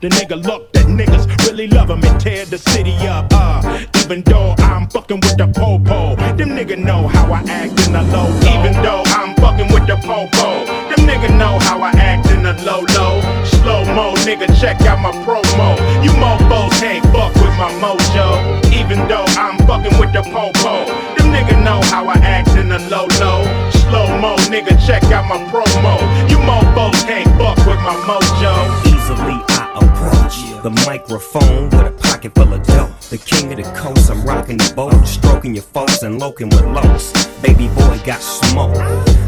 [0.00, 3.26] the nigga look that niggas really love him and tear the city up.
[3.32, 6.14] Uh, even though I'm fucking with the popo.
[6.36, 8.30] Them nigga know how I act in the low.
[8.46, 10.66] Even though I'm fucking with the popo.
[10.90, 13.18] Them nigga know how I act in the low low.
[13.44, 15.74] Slow mo, nigga, check out my promo.
[16.04, 18.62] You mofos can't fuck with my mojo.
[18.70, 20.86] Even though I'm fucking with the popo.
[21.16, 23.42] Them nigga know how I act in the low low.
[23.82, 25.98] Slow mo, nigga, check out my promo.
[26.30, 28.54] You mofos can't fuck with my mojo.
[28.86, 29.47] Easily
[29.78, 32.90] approach the microphone with a pocket full of dough.
[33.10, 36.64] The king of the coast, I'm rocking the boat, stroking your folks and loking with
[36.64, 37.12] lows.
[37.42, 38.74] Baby boy got smoke.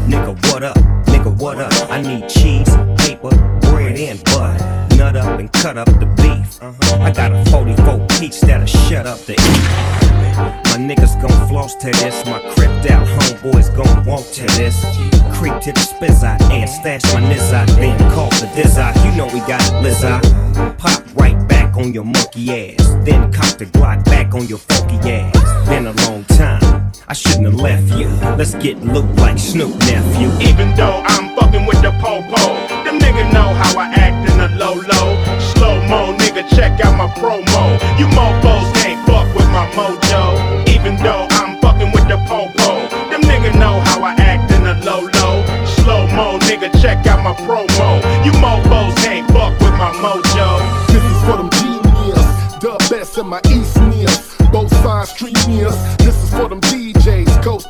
[0.07, 0.77] Nigga, what up?
[1.05, 1.71] Nigga, what up?
[1.89, 3.29] I need cheese, paper,
[4.01, 4.95] and butter.
[4.95, 6.61] Nut up and cut up the beef.
[6.99, 10.01] I got a 44 peach that'll shut up the eat.
[10.37, 12.25] My niggas gon' floss to this.
[12.25, 14.79] My cripped out homeboys gon' walk to this.
[15.37, 17.67] Creep to the spizz out and stash my nizz out.
[17.69, 18.95] Then call diz out.
[19.05, 22.89] You know we got it, Pop right back on your monkey ass.
[23.05, 25.69] Then cock the Glock back on your funky ass.
[25.69, 26.91] Been a long time.
[27.07, 28.07] I shouldn't have left you.
[28.37, 30.29] Let's get loot like Snoop nephew.
[30.47, 32.41] Even though I'm fucking with the popo,
[32.83, 35.09] them nigga know how I act in the low low.
[35.53, 37.63] Slow mo, nigga, check out my promo.
[37.99, 40.67] You mofos can't fuck with my mojo.
[40.67, 44.75] Even though I'm fucking with the popo, them nigga know how I act in the
[44.85, 45.37] low low.
[45.65, 47.89] Slow mo, nigga, check out my promo.
[48.25, 50.40] You mofos can't fuck with my mojo.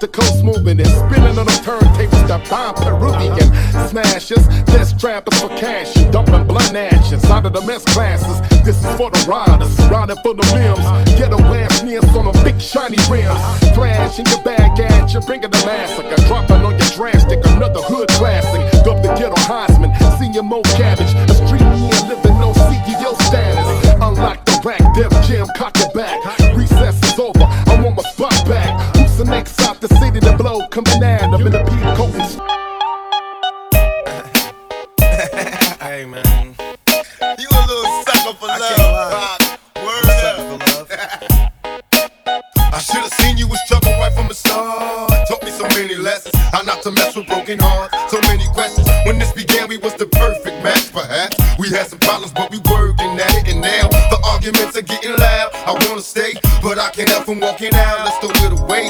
[0.01, 2.28] DJs, coast moving and spinning on the turntables.
[2.28, 3.50] The bomb Peruvian
[3.89, 8.41] smashers, death trappers for cash, and dumping blunt ashes out of the mess classes.
[8.63, 10.85] This is for the riders, riding for the limbs.
[11.17, 13.39] Ghetto ass nears on them big shiny rims.
[13.75, 16.16] Flash in your bag at you, bringing the massacre.
[16.28, 18.62] Dropping on your drastic, another hood classic.
[18.83, 20.81] Dub the ghetto Heisman, senior Mo Cabbage.
[30.72, 32.32] Coming at I'm in the peak coat and
[35.82, 36.56] Hey man,
[37.38, 39.60] you a little sucker for love.
[39.84, 40.88] Word up.
[42.74, 45.12] I should have seen you was trouble right from the start.
[45.28, 46.36] Taught me so many lessons.
[46.54, 47.94] How not to mess with broken hearts.
[48.10, 48.88] So many questions.
[49.06, 51.36] When this began, we was the perfect match, perhaps.
[51.60, 53.52] We had some problems, but we working at it.
[53.52, 55.52] And now the arguments are getting loud.
[55.68, 56.31] I wanna stay,
[56.64, 58.06] but I can't help from walking out.
[58.06, 58.88] Let's throw it away.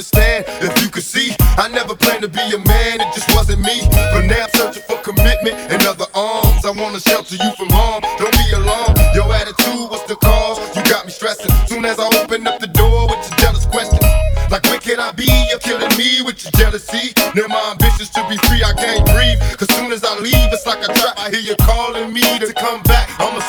[0.00, 0.46] Understand.
[0.64, 3.04] If you could see, I never planned to be a man.
[3.04, 3.84] It just wasn't me.
[3.92, 6.64] But now I'm searching for commitment and other arms.
[6.64, 8.00] I wanna shelter you from harm.
[8.16, 8.96] Don't be alarmed.
[9.12, 10.56] Your attitude was the cause.
[10.74, 11.52] You got me stressing.
[11.68, 14.00] Soon as I open up the door with your jealous questions.
[14.48, 15.28] Like where can I be?
[15.52, 17.12] You're killing me with your jealousy.
[17.36, 19.36] Now my ambitions to be free, I can't breathe.
[19.60, 21.20] Cause soon as I leave, it's like a trap.
[21.20, 23.04] I hear you calling me to come back.
[23.20, 23.44] I'm a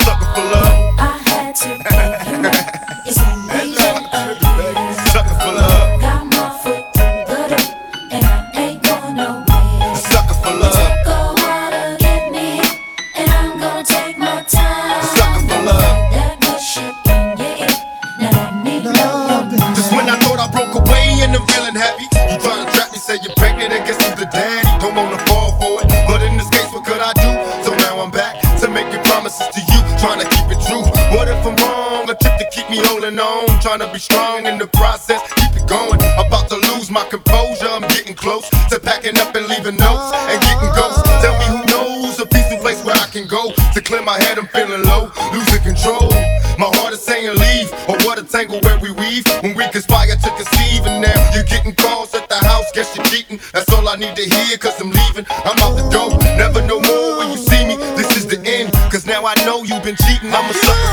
[53.92, 55.26] I need to hear, cause I'm leaving.
[55.28, 57.76] I'm out the door, never no more when you see me.
[57.92, 60.32] This is the end, cause now I know you've been cheating.
[60.32, 60.91] I'm a sucker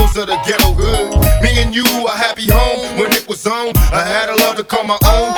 [0.00, 1.10] of the ghetto hood.
[1.42, 3.76] Me and you, a happy home when it was on.
[3.92, 5.30] I had a love to call my own.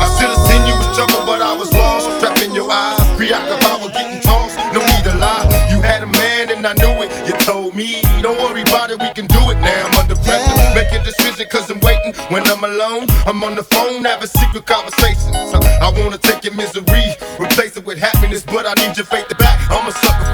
[0.00, 2.08] I should've seen you was trouble, but I was lost.
[2.20, 4.56] Trapped in your eyes, preoccupied with getting tossed.
[4.72, 7.10] No need to lie, you had a man and I knew it.
[7.26, 9.86] You told me, don't worry about it, we can do it now.
[9.86, 12.14] I'm under pressure, make a decision cause I'm waiting.
[12.30, 15.36] When I'm alone, I'm on the phone, having secret conversations.
[15.36, 19.36] I wanna take your misery, replace it with happiness, but I need your faith to
[19.36, 19.58] back.
[19.70, 20.29] I'm a sucker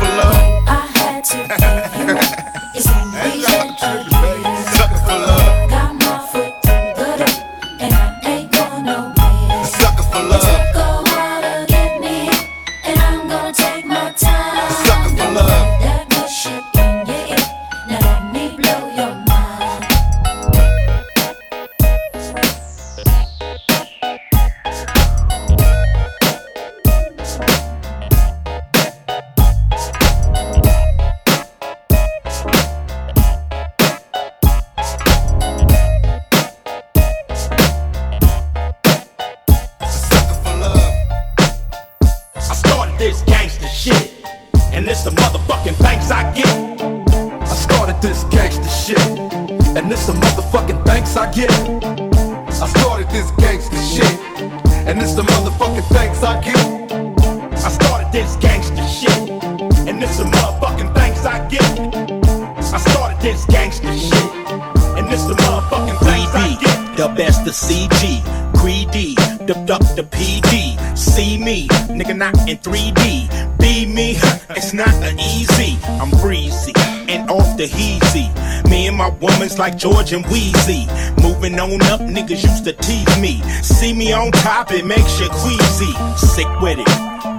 [77.57, 78.29] the heezy.
[78.69, 80.87] Me and my woman's like George and Weezy.
[81.23, 83.43] Moving on up, niggas used to tease me.
[83.63, 85.93] See me on top, it makes you queasy.
[86.17, 86.87] Sick with it.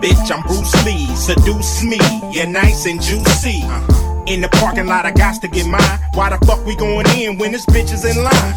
[0.01, 1.05] Bitch, I'm Bruce Lee.
[1.15, 1.99] Seduce me,
[2.31, 3.61] you're nice and juicy.
[3.63, 4.23] Uh-huh.
[4.27, 5.99] In the parking lot, I got to get mine.
[6.13, 8.53] Why the fuck we going in when this bitch is in line?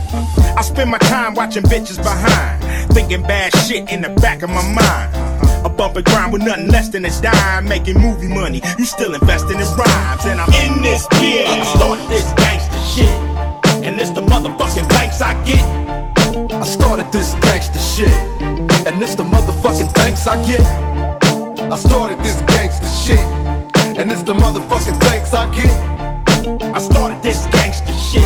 [0.57, 4.63] I spend my time watching bitches behind, thinking bad shit in the back of my
[4.63, 5.15] mind.
[5.15, 5.50] Uh-huh.
[5.65, 8.63] A bump and grind with nothing less than a dime, making movie money.
[8.79, 11.47] You still investing in rhymes, and I'm in this bitch.
[11.47, 15.63] I started this gangster shit, and it's the motherfucking thanks I get.
[16.53, 18.13] I started this gangster shit,
[18.87, 20.61] and this the motherfucking thanks I get.
[21.71, 23.21] I started this gangster shit,
[23.99, 25.71] and it's the motherfucking thanks I get.
[26.75, 28.25] I started this gangster shit,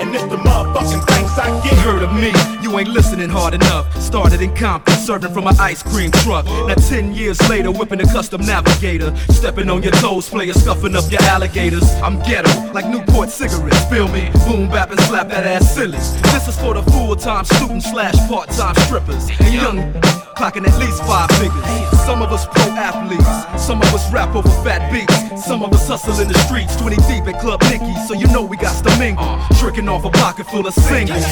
[0.00, 1.74] and it's the motherfucking thanks I get.
[1.78, 2.32] Heard of me,
[2.72, 3.84] you ain't listening hard enough.
[4.00, 6.46] Started in Compton, serving from an ice cream truck.
[6.46, 9.14] Now ten years later, whipping a custom navigator.
[9.28, 11.84] Stepping on your toes, player scuffing up your alligators.
[12.02, 13.84] I'm ghetto, like Newport cigarettes.
[13.90, 14.30] Feel me?
[14.46, 15.98] Boom bap and slap that ass silly.
[16.32, 19.28] This is for the full-time student slash part-time strippers.
[19.40, 21.64] And young clocking at least five figures.
[22.06, 25.44] Some of us pro athletes, some of us rap over fat beats.
[25.44, 28.42] Some of us hustle in the streets, 20 deep at Club Nicky, so you know
[28.42, 29.38] we got to mingle.
[29.58, 31.24] Tricking off a pocket full of singles.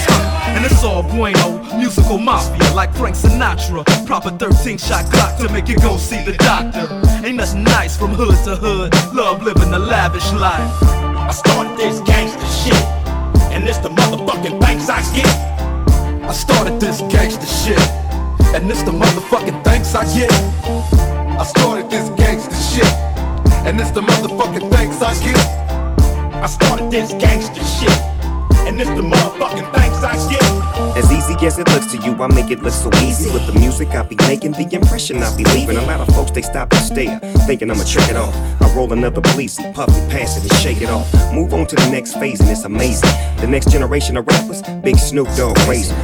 [0.55, 1.03] And it's all
[1.77, 3.85] musical mafia like Frank Sinatra.
[4.07, 6.87] Proper 13 shot Glock to make you go see the doctor.
[7.27, 8.95] Ain't nothing nice from hood to hood.
[9.15, 10.71] Love living a lavish life.
[10.83, 12.85] I started this gangster shit,
[13.53, 15.27] and it's the motherfucking thanks I get.
[16.25, 17.81] I started this gangster shit,
[18.55, 20.33] and it's the motherfucking thanks I get.
[21.41, 22.93] I started this gangster shit,
[23.67, 25.39] and it's the motherfucking thanks I get.
[26.43, 27.99] I started this gangster shit,
[28.71, 30.97] and it's the motherfucking thanks I get.
[30.97, 33.31] As easy as it looks to you, I make it look so easy.
[33.33, 35.77] With the music I be making, the impression I be leaving.
[35.77, 38.35] A lot of folks they stop and stare, thinking I'ma trick it off.
[38.63, 41.13] I roll another bleezy, puff it, pass it, and shake it off.
[41.35, 43.11] Move on to the next phase, and it's amazing.
[43.39, 45.97] The next generation of rappers, Big Snoop Dogg raising.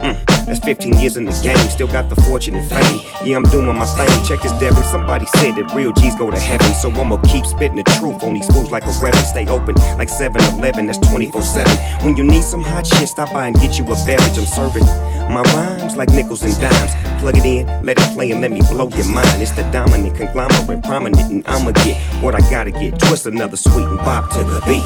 [0.00, 3.00] Mm, that's 15 years in the game, still got the fortune and fame.
[3.24, 4.24] Yeah, I'm doing my thing.
[4.24, 4.82] Check this, Devin.
[4.84, 8.34] Somebody said that real G's go to heaven, so I'ma keep spitting the truth on
[8.34, 9.26] these fools like a reverend.
[9.26, 12.04] Stay open like 7 Eleven, that's 24 7.
[12.04, 14.38] When you need some hot shit, stop by and get you a beverage.
[14.38, 14.84] I'm serving
[15.32, 16.92] my rhymes like nickels and dimes.
[17.20, 19.42] Plug it in, let it play, and let me blow your mind.
[19.42, 22.98] It's the dominant conglomerate, prominent, and I'ma get what I gotta get.
[22.98, 24.82] Twist another sweet and bop to the beat.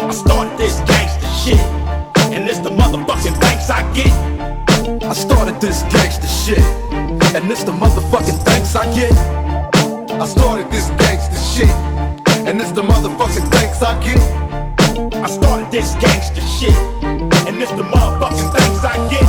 [0.00, 1.83] I started this gangster shit,
[2.34, 4.12] and it's the motherfucking thanks I get.
[5.04, 6.58] I started this gangster shit,
[7.34, 9.12] and it's the motherfucking thanks I get.
[10.10, 11.70] I started this gangster shit,
[12.46, 14.18] and it's the motherfucking thanks I get.
[15.14, 16.74] I started this gangster shit,
[17.46, 19.28] and it's the motherfucking thanks I get.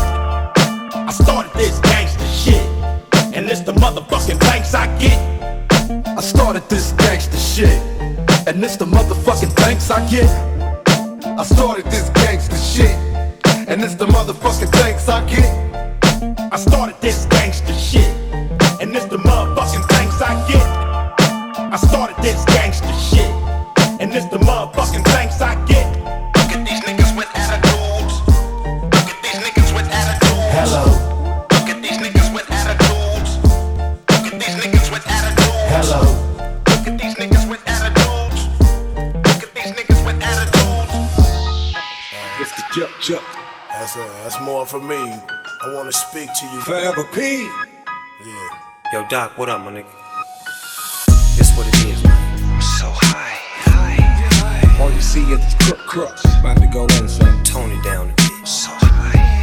[0.96, 2.66] I started this gangster shit,
[3.36, 5.20] and it's the motherfucking thanks I get.
[6.18, 7.78] I started this gangster shit,
[8.48, 10.30] and it's the motherfucking thanks I get.
[11.38, 12.10] I started this
[12.76, 12.98] shit,
[13.70, 15.65] and it's the motherfucking thanks I get.
[46.36, 46.60] To you.
[46.62, 47.46] Forever P.
[48.26, 48.50] Yeah.
[48.92, 49.86] Yo, Doc, what up, my nigga?
[51.38, 52.62] This what it is, man.
[52.62, 54.84] So high, high, high.
[54.84, 56.26] All you see is crook crooks.
[56.40, 57.42] About to go in, son.
[57.46, 58.48] Tone it down a bit.
[58.48, 59.35] So high, high, high.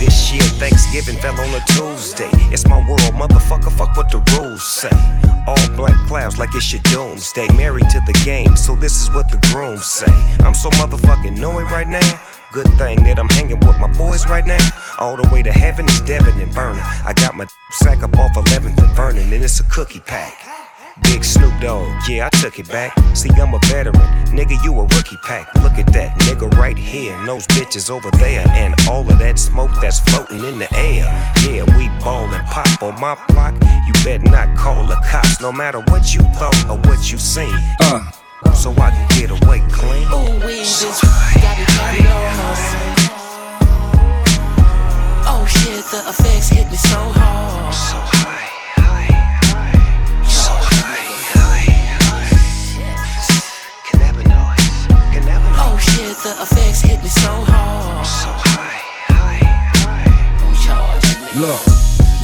[0.00, 2.30] This year, Thanksgiving fell on a Tuesday.
[2.50, 3.70] It's my world, motherfucker.
[3.70, 4.88] Fuck what the rules say.
[5.46, 7.46] All black clouds like it's your doomsday.
[7.54, 10.10] Married to the game, so this is what the grooms say.
[10.40, 12.20] I'm so motherfucking knowing right now.
[12.50, 14.66] Good thing that I'm hanging with my boys right now.
[14.98, 16.80] All the way to heaven is Devin and Vernon.
[17.04, 20.59] I got my sack up off 11th and Vernon, and it's a cookie pack.
[21.02, 22.96] Big Snoop Dogg, yeah, I took it back.
[23.14, 23.96] See, I'm a veteran,
[24.28, 25.54] nigga, you a rookie pack.
[25.62, 29.38] Look at that, nigga right here, and those bitches over there, and all of that
[29.38, 31.04] smoke that's floating in the air.
[31.44, 33.54] Yeah, we ball and pop on my block.
[33.86, 37.54] You better not call the cops, no matter what you thought or what you seen.
[37.80, 38.10] Uh.
[38.54, 40.06] So I can get away clean.
[40.08, 43.20] Ooh, we just got it carried on.
[45.32, 47.74] Oh shit, the effects hit me so hard.
[47.74, 48.19] So high,
[56.18, 58.06] the effects hit me so hard.
[58.06, 58.80] So high,
[59.14, 59.40] high,
[59.78, 60.10] high.
[61.38, 61.60] Look,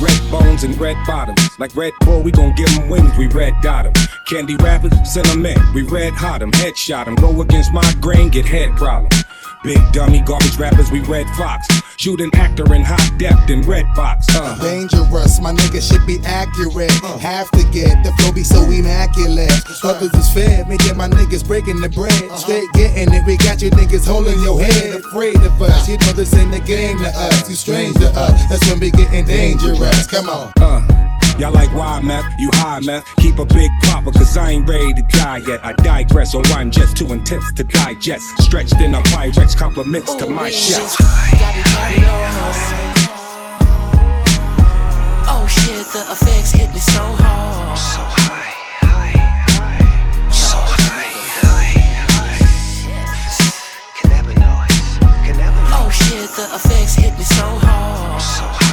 [0.03, 1.41] red bones and red bottoms.
[1.59, 3.93] Like Red Bull, we gon' give 'em wings, we red dot 'em.
[4.27, 7.15] Candy rappers, send 'em in, we red hot 'em, headshot 'em.
[7.15, 9.25] Go against my grain, get head problems.
[9.67, 11.67] Big dummy garbage rappers, we red fox.
[11.97, 14.25] Shoot an actor in hot depth in red box.
[14.31, 14.57] Uh.
[14.63, 16.93] Dangerous, my nigga should be accurate.
[17.21, 19.51] Have to get the flow be so immaculate.
[19.83, 22.15] Others is fed, me get my niggas breaking the bread.
[22.39, 25.01] Straight getting it, we got you niggas holding your head.
[25.01, 27.51] Afraid of us, you know this ain't the game to us.
[27.51, 30.07] You strange to us, that's when we getting dangerous.
[30.07, 30.53] Come on.
[30.61, 33.05] Uh, y'all like wild meth, you high meth.
[33.17, 35.65] Keep a big popper, cause I ain't ready to die yet.
[35.65, 38.25] I digress on rhyme just too intense to digest.
[38.43, 40.97] Stretched in a Pyrex, compliments to my chef.
[40.99, 42.17] Got it carried on.
[45.29, 47.79] Oh shit, the effects hit me so hard.
[47.79, 48.55] So high,
[48.87, 49.13] high,
[49.47, 50.31] high.
[50.31, 51.13] So high,
[51.43, 52.39] high, high.
[53.99, 55.73] Cannabinoids, cannabinoids.
[55.79, 58.23] Oh shit, the effects hit me so hard.
[58.23, 58.66] So high, high,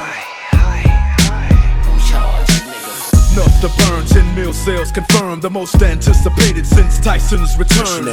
[3.63, 5.41] to burn, 10 mil sales confirmed.
[5.41, 8.03] The most anticipated since Tyson's return.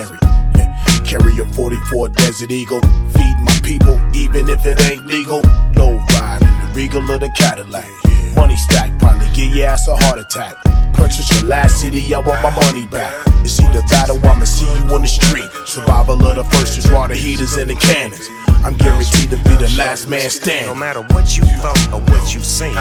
[1.04, 2.80] Carry a 44 Desert Eagle.
[3.10, 5.40] Feed my people, even if it ain't legal.
[5.74, 7.88] Low ride the regal of the Cadillac.
[8.36, 10.54] Money stack, probably give your ass a heart attack.
[10.92, 13.14] Purchase your last city, I want my money back.
[13.40, 15.48] It's either that or I'ma see you on the street.
[15.66, 18.28] Survival of the first is water heaters and the cannons.
[18.64, 20.66] I'm guaranteed to be the last man standing.
[20.68, 22.76] No matter what you thought or what you seen.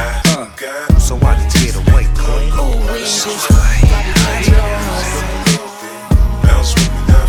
[1.00, 2.52] So I can get away clean.
[2.60, 5.24] Ooh, we just got it carried on.
[6.44, 7.24] Bounce with me now,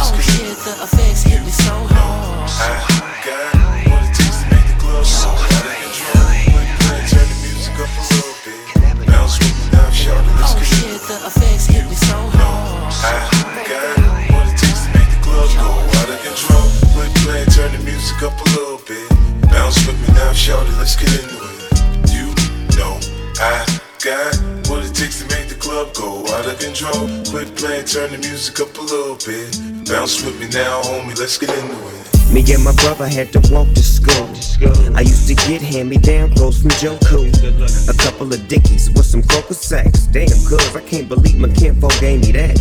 [0.00, 2.48] Oh get shit, the effects hit me so hard.
[2.48, 5.49] I got what it takes to make the club so high.
[10.12, 12.92] Oh shit, the effects hit me so hard.
[13.02, 13.98] I got
[14.32, 16.66] what it takes to make the club go out of control.
[16.94, 19.08] Play, play, turn the music up a little bit.
[19.50, 21.60] Bounce with me now, shorty, let's get into it.
[22.10, 22.26] You
[22.76, 22.98] know
[23.38, 23.64] I
[24.02, 24.34] got
[24.68, 27.06] what it takes to make the club go out of control.
[27.30, 29.54] Quit playing, turn the music up a little bit.
[29.86, 31.99] Bounce with me now, homie, let's get into it.
[32.32, 34.28] Me and my brother had to walk to school.
[34.94, 36.70] I used to get hand-me-down clothes from
[37.04, 37.26] Cool.
[37.88, 40.06] A couple of dickies with some croaker sacks.
[40.06, 42.56] Damn, cuz I can't believe my kinfolk gave me that.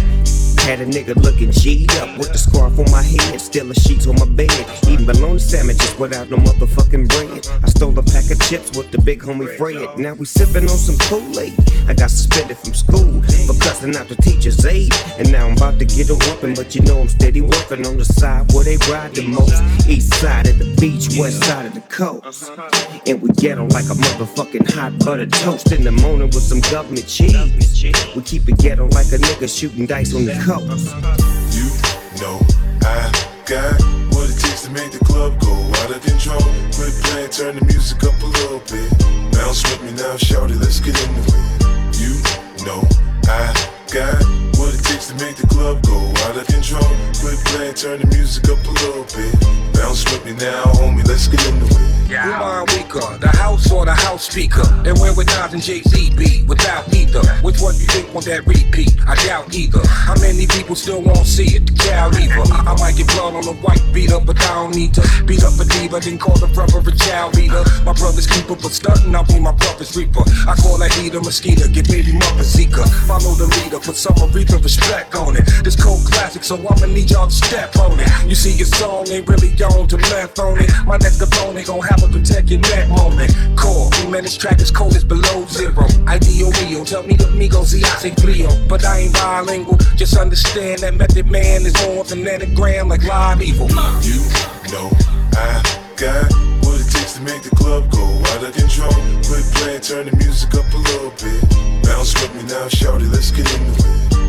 [0.65, 3.39] Had a nigga looking G'd up with the scarf on my head,
[3.69, 4.51] the sheets on my bed.
[4.87, 7.47] Eating bologna sandwiches without no motherfucking bread.
[7.63, 9.97] I stole a pack of chips with the big homie Fred.
[9.97, 11.53] Now we sipping on some Kool-Aid.
[11.87, 14.93] I got suspended from school for cussing out the teacher's aide.
[15.17, 17.97] And now I'm about to get a whooping, but you know I'm steady working on
[17.97, 19.57] the side where they ride the most.
[19.87, 22.51] East side of the beach, west side of the coast.
[23.07, 26.61] And we get on like a motherfucking hot butter toast in the morning with some
[26.71, 27.35] government cheese.
[28.15, 30.48] We keep it ghetto like a nigga shooting dice on the coast.
[30.49, 30.55] You
[32.19, 32.41] know
[32.81, 33.11] I
[33.45, 33.79] got
[34.09, 36.41] what it takes to make the club go out of control.
[36.73, 38.89] Quit playing, turn the music up a little bit.
[39.31, 41.99] Bounce with me now, shorty, let's get into it.
[41.99, 42.81] You know
[43.25, 43.53] I
[43.93, 44.48] got
[44.99, 46.83] takes to make the club go out of control.
[47.19, 49.33] Quit playing, turn the music up a little bit.
[49.73, 51.99] Bounce with me now, homie, let's get into it.
[52.09, 54.65] Come on, we weaker, the house or the house speaker.
[54.83, 57.21] And when with Nas and Jay Z be without either.
[57.45, 58.97] Which one you think want that repeat?
[59.05, 59.85] I doubt either.
[59.85, 61.69] How many people still won't see it?
[61.77, 62.41] Doubt either.
[62.49, 65.05] I, I might get blood on the white beat up, but I don't need to
[65.29, 67.63] beat up a diva, then call the brother a child beater.
[67.85, 70.25] My brother's keeper, but stunting, I'll be my brother's reaper.
[70.49, 72.89] I call that heater mosquito, get baby mother Zika.
[73.05, 75.45] Follow the leader, put some Aretha respect on it.
[75.63, 78.07] This cold classic, so I'ma need y'all to step on it.
[78.27, 80.69] You see, your song ain't really on to left on it.
[80.85, 83.35] My next opponent gon' have a protect your neck moment.
[83.55, 85.85] Core, man, this track is cold, it's below zero.
[86.07, 88.49] Ideal Rio, tell me the Migos, see, I say Cleo.
[88.67, 93.41] But I ain't bilingual, just understand that Method Man is more than anagram like live
[93.41, 93.69] evil.
[94.01, 94.25] You
[94.71, 94.89] know
[95.33, 95.61] I
[95.97, 96.31] got
[96.65, 98.93] what it takes to make the club go out of control.
[99.27, 101.83] Quit playing, turn the music up a little bit.
[101.83, 104.28] Bounce with me now, shout it, let's get into it.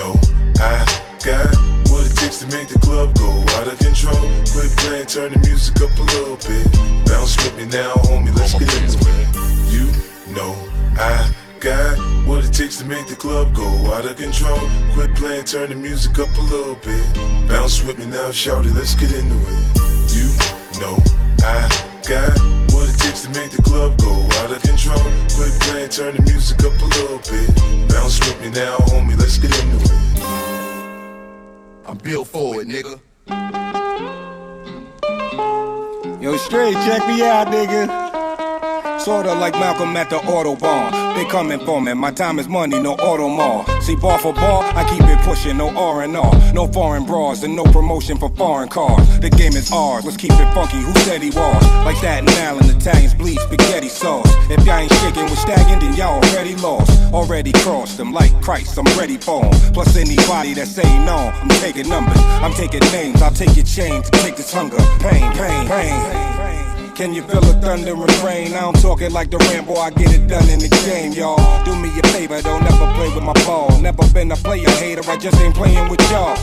[0.00, 0.16] Know
[0.56, 0.80] I
[1.22, 1.52] got
[1.92, 3.28] what it takes to make the club go
[3.60, 4.16] out of control.
[4.48, 6.64] Quit playing, turn the music up a little bit.
[7.04, 9.28] Bounce with me now, homie, let's get into it.
[9.68, 9.92] You
[10.32, 10.56] know
[10.96, 11.30] I
[11.60, 14.60] got what it takes to make the club go out of control.
[14.94, 17.04] Quit playing, turn the music up a little bit.
[17.46, 19.60] Bounce with me now, shout it, let's get into it.
[20.16, 20.32] You
[20.80, 20.96] know
[21.44, 21.68] I
[22.08, 22.69] got
[23.20, 24.98] what it to make the club go out of control.
[25.34, 27.88] Quit playing, turn the music up a little bit.
[27.88, 29.90] Bounce with me now, homie, let's get into it.
[31.86, 33.00] I'm built for it, nigga.
[36.22, 39.00] Yo, straight, check me out, nigga.
[39.00, 40.99] Sorta like Malcolm at the Autobahn.
[41.16, 43.64] They coming for me, my time is money, no auto mall.
[43.80, 46.52] See, bar for bar, I keep it pushing, no R&R.
[46.52, 49.06] No foreign bras and no promotion for foreign cars.
[49.20, 51.62] The game is ours, let's keep it funky, who said he was?
[51.84, 52.30] Like that in
[52.80, 54.30] Italians bleed spaghetti sauce.
[54.50, 56.90] If y'all ain't shaking with stagging, then y'all already lost.
[57.12, 59.52] Already crossed them like Christ, I'm ready for 'em.
[59.72, 62.20] Plus anybody that say no, I'm taking numbers.
[62.44, 64.78] I'm taking names, I'll take your chains to take this hunger.
[65.00, 66.49] Pain, Pain, pain, pain.
[67.00, 68.52] Can you feel the thunder and rain?
[68.52, 71.40] I don't talk it like the Rambo, I get it done in the game, y'all.
[71.64, 73.72] Do me a favor, don't never play with my ball.
[73.80, 76.36] Never been a player hater, I just ain't playing with y'all.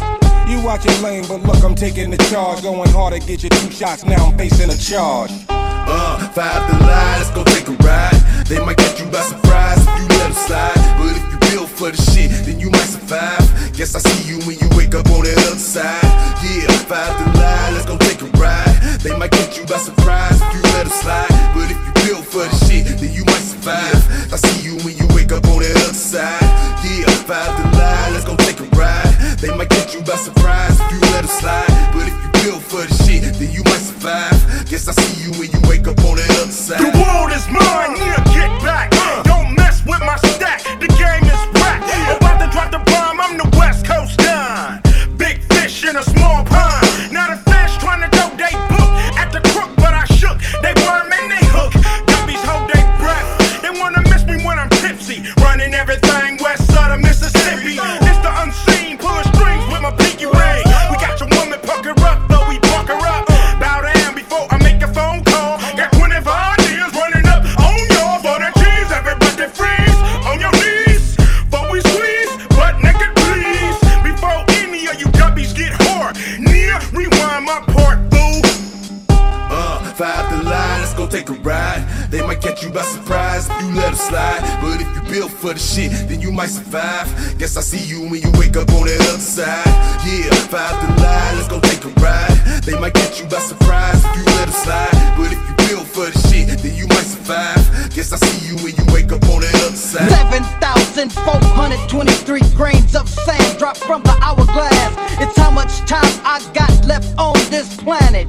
[0.50, 0.98] You watch your
[1.30, 2.64] but look, I'm taking the charge.
[2.64, 5.30] Going hard to get you two shots, now I'm facing a charge.
[5.48, 8.18] Uh, five to lie, let's go take a ride.
[8.50, 10.82] They might catch you by surprise if you let them slide.
[10.98, 13.46] But if you build for the shit, then you might survive.
[13.78, 16.02] Guess I see you when you wake up on the other side.
[16.42, 18.77] Yeah, five to lie, let's go take a ride.
[19.04, 21.30] They might catch you by surprise if you let them slide.
[21.54, 24.02] But if you build for the shit, then you might survive.
[24.34, 26.42] I see you when you wake up on the other side.
[26.84, 29.14] Yeah, five to lie, let's go take a ride.
[29.40, 31.70] They might catch you by surprise if you let slide.
[31.94, 34.36] But if you build for the shit, then you might survive.
[34.70, 36.82] Guess I see you when you wake up on the other side.
[36.82, 38.97] The world is mine, yeah, get back.
[85.48, 87.08] For the shit, then you might survive.
[87.40, 89.66] Guess I see you when you wake up on the other side.
[90.04, 92.36] Yeah, five to line, let's go take a ride.
[92.64, 94.92] They might catch you by surprise if you let them slide.
[95.16, 97.64] But if you build for the shit, then you might survive.
[97.96, 100.12] Guess I see you when you wake up on the other side.
[100.12, 104.94] 7,423 grains of sand dropped from the hourglass.
[105.22, 108.28] It's how much time I got left on this planet.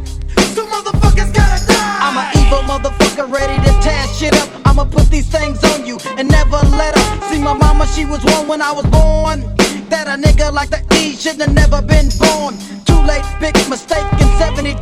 [0.59, 1.99] So motherfuckers gotta die.
[2.03, 4.49] I'm an evil motherfucker ready to tear shit up.
[4.67, 7.23] I'ma put these things on you and never let up.
[7.31, 9.43] See my mama, she was one when I was born.
[9.89, 12.59] That a nigga like the E shouldn't have never been born.
[12.87, 14.75] Too late, big mistake in 72.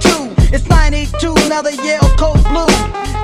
[0.48, 2.72] It's 92, now the Yale cold blue.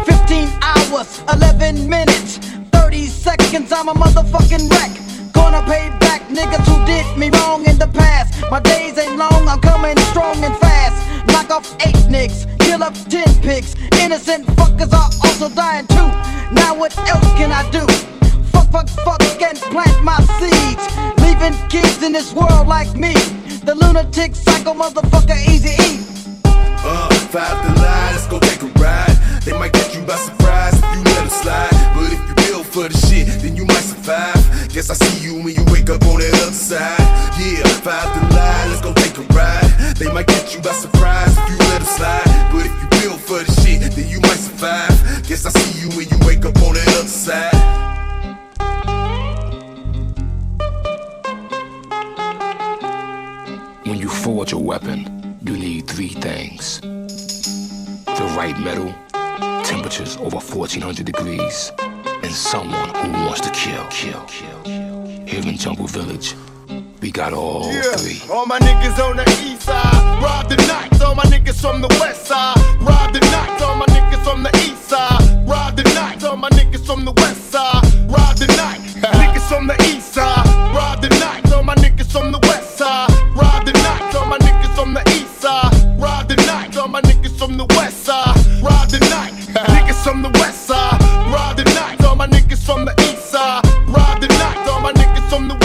[0.04, 2.36] 15 hours, 11 minutes,
[2.70, 5.11] 30 seconds, I'm a motherfucking wreck.
[5.32, 8.34] Gonna pay back niggas who did me wrong in the past.
[8.50, 10.96] My days ain't long, I'm coming strong and fast.
[11.26, 13.74] Knock off eight nicks, kill up ten pigs.
[14.00, 16.08] Innocent fuckers are also dying too.
[16.52, 17.86] Now what else can I do?
[18.52, 20.84] Fuck, fuck, fuck, and plant my seeds.
[21.22, 23.14] Leaving kids in this world like me.
[23.64, 26.00] The lunatic psycho motherfucker easy E.
[26.84, 29.16] Uh, five to line, let's go take a ride.
[29.44, 31.70] They might catch you by surprise if you let them slide.
[31.94, 34.41] But if you build for the shit, then you might survive.
[34.72, 36.98] Guess I see you when you wake up on the other side.
[37.38, 39.96] Yeah, five to line, let's go take a ride.
[39.98, 42.50] They might catch you by surprise if you let them slide.
[42.50, 45.28] But if you build for the shit, then you might survive.
[45.28, 47.52] Guess I see you when you wake up on the other side.
[53.84, 58.94] When you forge a weapon, you need three things the right metal,
[59.64, 61.72] temperatures over 1400 degrees,
[62.22, 63.84] and someone who wants to kill.
[63.90, 64.20] Kill.
[64.26, 64.62] Kill
[65.26, 66.34] Here in Jungle Village,
[67.00, 68.20] we got all Yeah, three.
[68.30, 71.00] all my niggas on the east side, rob the nights.
[71.00, 73.62] All my niggas from the west side, rob the nights.
[73.62, 76.24] All my niggas from the east side, rob the nights.
[76.24, 78.80] All my niggas from the west side, rob the night.
[79.20, 81.52] niggas from the east side, rob the nights.
[81.52, 84.14] All my niggas from the west side, rob the nights.
[84.14, 86.76] All my niggas from the east side, rob the nights.
[86.76, 89.32] All my niggas from the west side, rob the night.
[89.74, 91.00] niggas from the west side,
[91.32, 92.01] rob the nights.
[92.12, 94.68] All my niggas from the east side, rob the nights.
[94.68, 95.61] All my niggas from the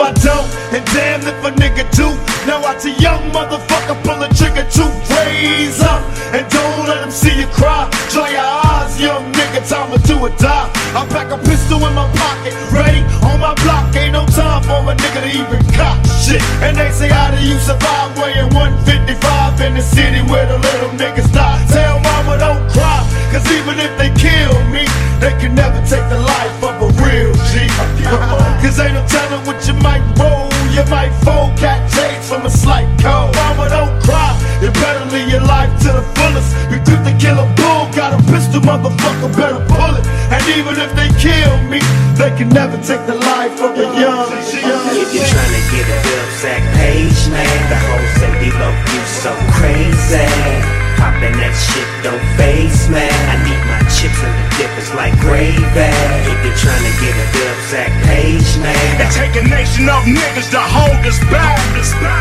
[0.00, 2.08] I don't, and damn if a nigga do.
[2.48, 6.00] Now watch a young motherfucker pull a trigger to raise up.
[6.32, 7.84] And don't let him see you cry.
[8.08, 10.72] Dry your eyes, young nigga, time to do or die.
[10.96, 13.94] I pack a pistol in my pocket, ready on my block.
[13.94, 16.40] Ain't no time for a nigga to even cop shit.
[16.64, 20.96] And they say, how do you survive weighing 155 in the city where the little
[20.96, 21.60] niggas die?
[21.68, 24.88] Tell mama don't cry, cause even if they kill me,
[25.20, 27.68] they can never take the life of a real G.
[28.70, 30.46] Cause ain't no telling what you might roll.
[30.70, 33.34] You might fold cat shades from a slight cold.
[33.34, 34.30] Mama don't cry,
[34.62, 36.54] you better live your life to the fullest.
[36.70, 40.06] We took the killer bull, got a pistol, motherfucker, better pull it.
[40.30, 41.82] And even if they kill me,
[42.14, 44.30] they can never take the life of a young.
[44.38, 45.98] If you're trying to get a
[46.30, 50.79] exact page, man, the whole say below you so crazy.
[51.00, 53.08] Poppin' that shit don't face man.
[53.08, 55.56] I need my chips and the dip, it's like gravy.
[55.56, 58.76] If you're trying to get a dub, Zach Page, man.
[59.00, 61.56] It take a nation of niggas to hold us back.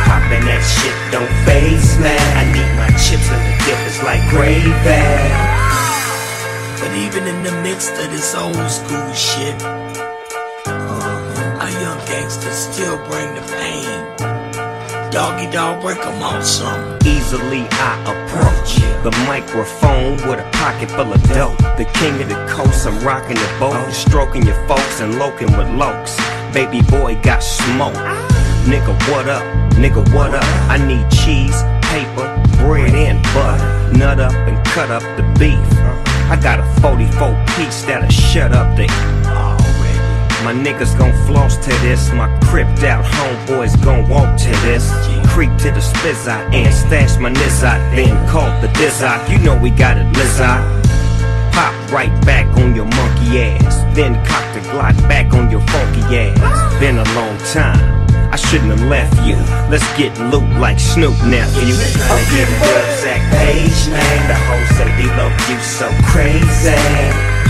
[0.08, 2.24] Poppin' that shit don't face man.
[2.40, 4.72] I need my chips and the dip, it's like gravy.
[6.80, 12.96] But even in the midst of this old school shit, uh, our young gangsters still
[13.12, 14.29] bring the pain.
[15.12, 16.98] Doggy dog, break 'em off some.
[17.04, 21.58] Easily I approach the microphone with a pocket full of dope.
[21.78, 23.90] The king of the coast, I'm rocking the boat, oh.
[23.92, 26.16] stroking your folks and loking with lokes.
[26.54, 27.96] Baby boy got smoke.
[28.66, 29.42] Nigga, what up?
[29.82, 30.46] Nigga, what up?
[30.70, 31.58] I need cheese,
[31.90, 32.28] paper,
[32.60, 33.98] bread, and butter.
[33.98, 35.70] Nut up and cut up the beef.
[36.30, 38.86] I got a 44 piece that'll shut up the.
[40.50, 42.12] My niggas gon' floss to this.
[42.12, 44.90] My cripped out homeboys gon' walk to this.
[45.28, 47.78] Creep to the spizzot and stash my nizzot.
[47.96, 49.30] Then call the dizzot.
[49.30, 50.64] You know we got it, lizzot.
[51.54, 53.96] Pop right back on your monkey ass.
[53.96, 56.80] Then cock the Glock back on your funky ass.
[56.80, 57.99] Been a long time.
[58.32, 59.36] I shouldn't have left you.
[59.74, 61.74] Let's get loot like Snoop nephew.
[62.10, 62.60] I'm getting
[63.02, 64.20] Zach Page, man.
[64.30, 66.78] The whole say D-Lo, you so crazy.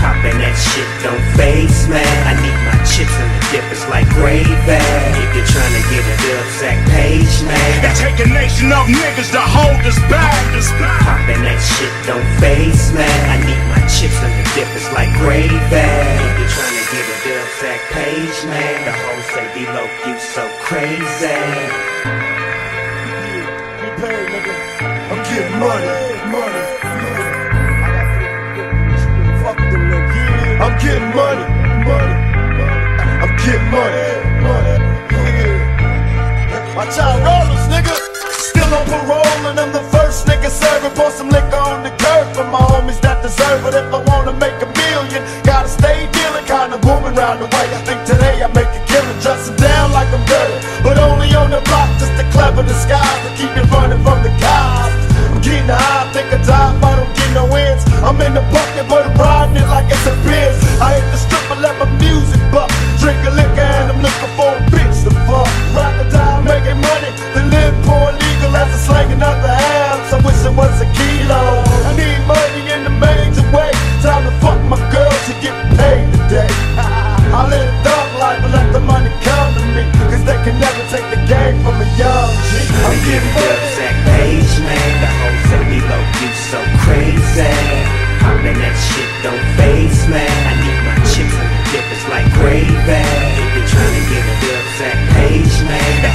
[0.00, 2.00] Poppin' that shit don't face, man.
[2.24, 4.48] I need my chips in the dip, it's like gravy.
[4.48, 7.84] If you're trying to get a dub, Zach Page, man.
[7.84, 10.32] It take a nation of niggas to hold us back.
[11.04, 13.20] Poppin' that shit don't face, man.
[13.28, 15.52] I need my chips in the dip, it's like gravy.
[15.52, 18.88] If you're trying to get a dub, Zach Page, man.
[18.88, 20.16] The whole say D-Lo, you
[20.70, 21.26] crazy.
[25.10, 25.90] I'm getting money,
[26.30, 26.62] money.
[30.62, 31.46] I'm getting money,
[31.90, 32.14] money.
[33.22, 34.06] I'm getting money,
[34.46, 34.76] money.
[36.76, 37.94] Watch out, rollers, nigga.
[38.38, 40.94] Still on parole, and I'm the first nigga serving.
[40.94, 43.74] Pour some liquor on the curb for my homies that deserve it.
[43.74, 47.66] If I wanna make a million, gotta stay dealing, kinda booming round the way.
[47.74, 48.49] I think today I
[52.62, 54.92] to clever disguise to keep it running from the cops.
[55.30, 57.84] I'm getting high, I die if I don't get no ends.
[58.02, 59.99] I'm in the bucket, but I'm riding it like a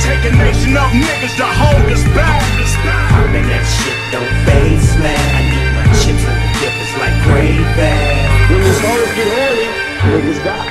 [0.06, 2.46] take a nation of niggas to hold us back.
[3.10, 5.18] Poppin' that shit don't face, man.
[5.18, 7.66] I need my chips in the dip, it's like gravy.
[8.46, 9.68] When these hoes get horny,
[10.14, 10.70] niggas die.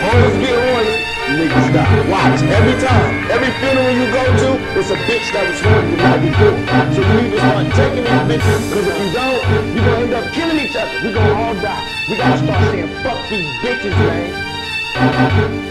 [0.00, 0.96] Hoes get horny,
[1.36, 2.08] niggas die.
[2.08, 6.00] Watch, every time, every funeral you go to, it's a bitch that was horny the
[6.00, 6.56] night before.
[6.96, 9.40] So you need to start taking these bitches, because if you don't,
[9.76, 10.96] you're gonna end up killing each other.
[11.04, 11.84] We're gonna all die.
[12.08, 15.69] We gotta start saying, fuck these bitches, man.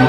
[0.00, 0.08] This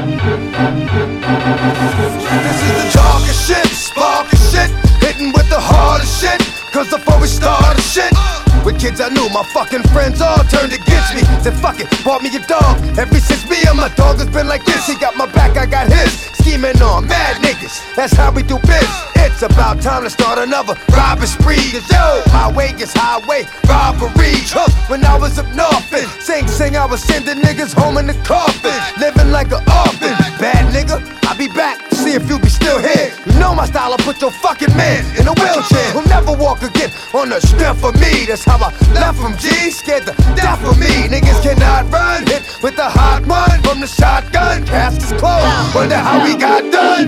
[2.63, 4.71] is the darkest shit, sparkest shit,
[5.03, 6.39] hitting with the hardest shit.
[6.71, 8.07] Cause before we started shit,
[8.63, 11.23] with kids I knew, my fucking friends all turned against me.
[11.43, 12.79] Said fuck it, bought me a dog.
[12.97, 15.65] Ever since me and my dog has been like this, he got my back, I
[15.65, 16.30] got his.
[16.41, 18.89] Scheming on mad niggas, that's how we do biz.
[19.15, 21.71] It's about time to start another robbing spree.
[21.71, 24.33] Cause yo, highway gets highway robbery.
[24.49, 28.07] Huh, when I was up north, and Sing Sing, I was sending niggas home in
[28.07, 30.17] the coffin, living like an orphan.
[30.41, 33.13] Bad nigga, I'll be back see if you be still here.
[33.25, 35.89] You know my style, I put your fucking man in a wheelchair.
[35.93, 38.25] Who'll never walk again on the strength of me.
[38.25, 41.07] That's how I left from G, scared to death of me.
[41.07, 44.65] Niggas cannot run, hit with the hot one from the shotgun.
[44.65, 47.07] Caskets closed, wonder how we got done.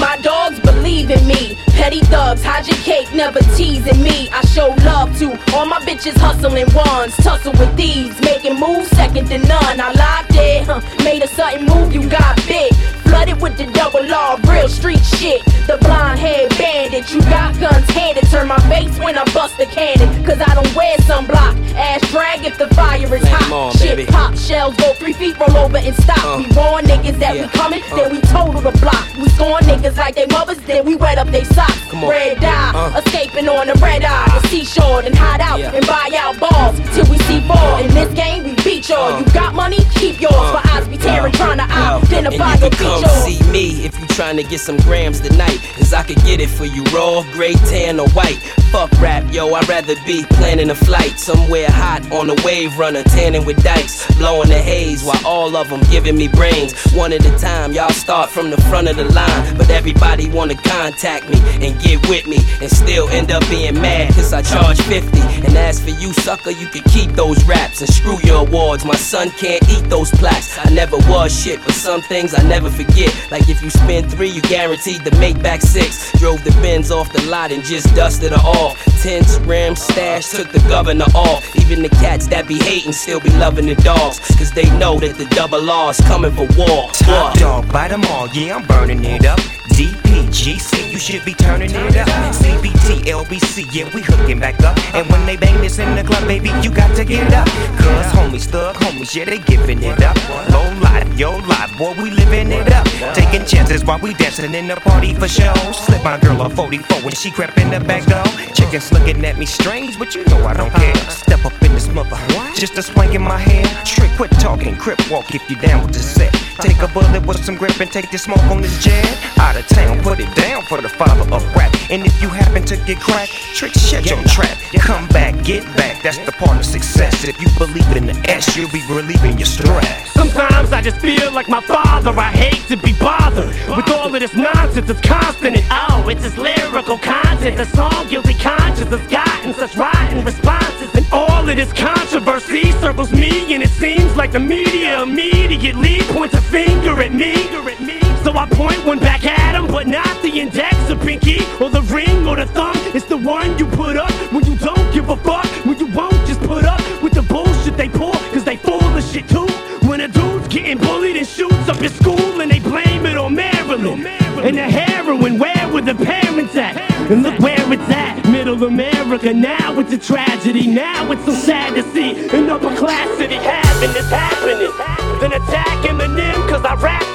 [0.00, 1.56] My dogs believe in me.
[1.78, 4.28] Petty thugs, hide your cake, never teasing me.
[4.30, 7.16] I show love to all my bitches hustling ones.
[7.18, 9.80] Tussle with thieves, making moves second to none.
[9.80, 12.74] I locked it, huh, made a sudden move, you got bit.
[13.06, 15.44] Flooded with the double R, real street shit.
[15.66, 18.30] The blonde head bandit, you got guns handed.
[18.30, 20.08] Turn my face when I bust the cannon.
[20.24, 21.56] Cause I don't wear sunblock.
[21.74, 23.50] Ass drag if the fire is hot.
[23.52, 24.06] on, shit baby.
[24.10, 26.18] pop, shells go three feet, roll over and stop.
[26.24, 26.36] Uh.
[26.38, 27.42] we warn niggas that Yeah.
[27.42, 27.96] we coming, Uh.
[27.96, 29.06] then we total the block.
[29.16, 31.78] We scorn niggas like they mothers, then we wet up they socks.
[31.90, 32.10] Come on.
[32.10, 33.00] Red dye, Uh.
[33.04, 34.40] escaping on the red eye.
[34.42, 35.70] The seashore, then hide out Yeah.
[35.72, 37.78] and buy out balls till we see fall.
[37.78, 39.14] In this game, we beat y'all.
[39.14, 39.18] Uh.
[39.20, 40.34] You got money, keep yours.
[40.34, 40.60] Uh.
[40.60, 44.36] For eyes be tearing, trying to identify and your come see me if you trying
[44.36, 45.58] to get some grams tonight.
[45.76, 48.38] Cause I could get it for you raw, gray, tan, or white.
[48.70, 53.02] Fuck rap, yo, I'd rather be planning a flight somewhere hot on a wave runner,
[53.04, 56.74] tanning with dikes, blowing the haze while all of them giving me brains.
[56.92, 60.54] One at a time, y'all start from the front of the line, but everybody wanna
[60.54, 64.80] contact me and get with me and still end up being mad cause I charge
[64.82, 65.18] 50.
[65.46, 68.84] And as for you, sucker, you can keep those raps and screw your awards.
[68.84, 70.58] My son can't eat those plaques.
[70.58, 73.14] I never was shit, but some things I never forget.
[73.30, 76.12] Like if you spend three, you guaranteed to make back six.
[76.18, 78.78] Drove the Benz off the lot and just dusted her off.
[79.02, 81.42] Tents, rims, stash, took the governor off.
[81.56, 84.20] Even the cats that be hating still be loving the dogs.
[84.38, 86.88] Cause they know that the double R's coming for war.
[86.92, 89.40] Top dog, bite them all, yeah, I'm burning it up.
[89.78, 92.08] DPGC, you should be turning it up.
[92.34, 94.76] CBT, LBC, yeah, we hooking back up.
[94.92, 97.46] And when they bang this in the club, baby, you got to get up.
[97.78, 100.16] Cause homies, thug homies, yeah, they giving it up.
[100.50, 102.88] Low life, yo life, boy, we living it up.
[103.14, 105.54] Taking chances while we dancing in the party for show.
[105.70, 108.24] Slip my girl a 44 when she crept in the back door.
[108.54, 110.96] Chickens looking at me strange, but you know I don't care.
[111.08, 112.18] Step up in this mother,
[112.56, 113.68] just a swank in my hand.
[113.86, 116.34] Trick, quit talking, crip walk if you down with the set.
[116.60, 119.06] Take a bullet with some grip and take the smoke on this jet.
[119.38, 121.74] Out of town, put it down for the father of rap.
[121.90, 124.58] And if you happen to get cracked, trick shut your trap.
[124.80, 127.24] Come back, get back, that's the part of success.
[127.24, 130.12] If you believe in the S, you'll be relieving your stress.
[130.12, 132.10] Sometimes I just feel like my father.
[132.10, 134.90] I hate to be bothered with all of this nonsense.
[134.90, 137.56] It's constant and oh, it's this lyrical content.
[137.56, 140.94] The song Guilty Conscience has gotten such rotten responses.
[140.94, 146.34] And all of this controversy circles me, and it seems like the media immediately points
[146.34, 147.97] a finger at me.
[148.28, 151.80] So I point one back at him, but not the index or pinky or the
[151.90, 152.76] ring or the thumb.
[152.94, 155.46] It's the one you put up when you don't give a fuck.
[155.64, 159.02] When you won't just put up with the bullshit they pull, cause they full of
[159.02, 159.46] shit too.
[159.88, 163.34] When a dude's getting bullied and shoots up his school and they blame it on
[163.34, 164.06] Marilyn.
[164.06, 166.76] And the heroin, where were the parents at?
[167.10, 169.32] And look where it's at, middle America.
[169.32, 170.66] Now it's a tragedy.
[170.66, 174.70] Now it's so sad to see an upper class city having this happening.
[175.18, 177.07] Then attacking Eminem cause I rap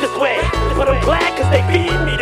[1.74, 2.13] feed me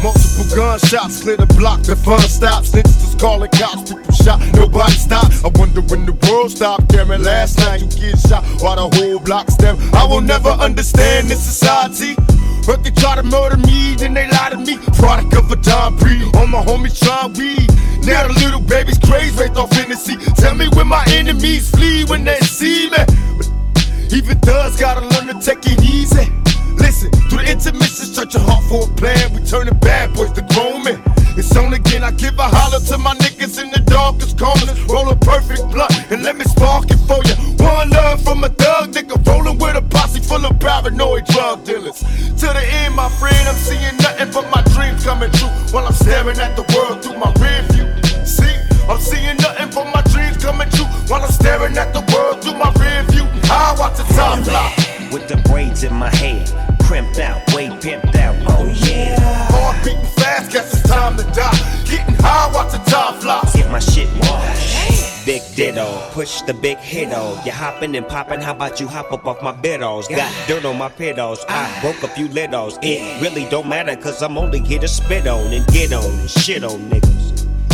[0.02, 2.70] Multiple gunshots clear the block, the fun stops.
[2.70, 5.44] Niggas was calling cops, people shot, nobody stopped.
[5.44, 6.88] I wonder when the world stopped.
[6.88, 9.76] Damn it, last night you get shot while the whole block stem.
[9.94, 12.14] I will never understand this society.
[12.66, 14.76] But they try to murder me, then they lie to me.
[14.98, 17.66] Product of a Don Pre, all my homies try weed.
[18.06, 20.16] Now the little baby's crazy, right off sea.
[20.36, 22.98] Tell me when my enemies flee when they see me.
[24.10, 26.32] Even thugs gotta learn to take it easy.
[26.78, 29.34] Listen, through the intermissions, touch your heart for a plan.
[29.34, 31.02] We turning bad boys to grown men.
[31.36, 34.74] It's on again, I give a holler to my niggas in the darkest corners.
[34.88, 37.36] Roll a perfect blunt and let me spark it for you.
[37.62, 42.00] One love from a thug nigga, rolling with a posse full of paranoid drug dealers.
[42.00, 45.92] To the end, my friend, I'm seeing nothing but my dreams coming true while I'm
[45.92, 47.86] staring at the world through my rear view.
[48.24, 48.56] See,
[48.88, 50.02] I'm seeing nothing but my
[51.08, 53.26] while I'm staring at the world through my rear view.
[53.50, 54.74] I watch the time fly.
[55.10, 56.44] With the braids in my hair,
[56.82, 58.36] crimped out, way pimped out.
[58.46, 59.16] Oh yeah.
[59.50, 61.84] Heart beating fast, guess it's time to die.
[61.84, 63.40] Getting high, watch the time fly.
[63.54, 65.24] Get my shit washed.
[65.24, 67.38] Big ditto, push the big hit hito.
[67.44, 70.08] You hopping and popping, how about you hop up off my biddles?
[70.08, 71.78] Got dirt on my pedals, I ah.
[71.82, 72.78] broke a few littles.
[72.82, 76.30] It really don't matter, cause I'm only here to spit on and get on and
[76.30, 77.17] shit on niggas.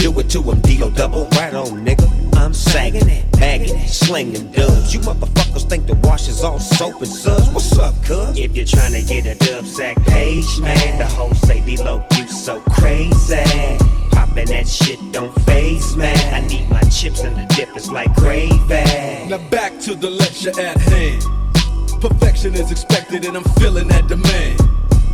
[0.04, 0.90] Do it to them, D.O.
[0.90, 2.36] double right on, nigga.
[2.36, 4.92] I'm sagging it, bagging it, slinging dubs.
[4.92, 7.48] You motherfuckers think the wash is all soap and suds.
[7.54, 8.38] What's up, cuz?
[8.38, 12.28] If you're trying to get a dub sack page, man, the whole say D-Lo, you
[12.28, 13.40] so crazy.
[14.10, 16.34] Poppin' that shit don't phase, man.
[16.34, 18.84] I need my chips and the dip is like gravy.
[19.30, 21.22] Now back to the lecture at hand.
[22.02, 24.60] Perfection is expected and I'm feeling that demand.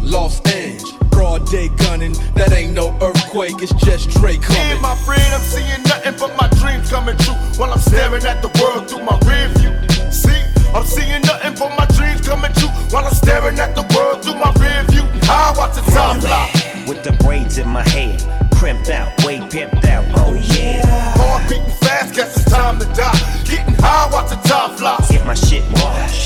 [0.01, 0.82] Los Angeles,
[1.20, 2.14] broad day gunning.
[2.34, 4.80] That ain't no earthquake, it's just Dre Yeah, coming.
[4.80, 8.48] my friend, I'm seeing nothing but my dreams coming true while I'm staring at the
[8.60, 9.72] world through my rear view.
[10.10, 10.40] See,
[10.72, 14.40] I'm seeing nothing but my dreams coming true while I'm staring at the world through
[14.40, 15.04] my rear view.
[15.28, 16.48] I watch the time fly.
[16.88, 18.16] With the braids in my hair,
[18.56, 20.06] crimped out, way pimped out.
[20.16, 20.80] Oh yeah.
[21.20, 23.20] Heart beating fast, guess it's time to die.
[23.44, 24.96] Getting high, watch the time fly.
[25.10, 26.19] Get my shit washed.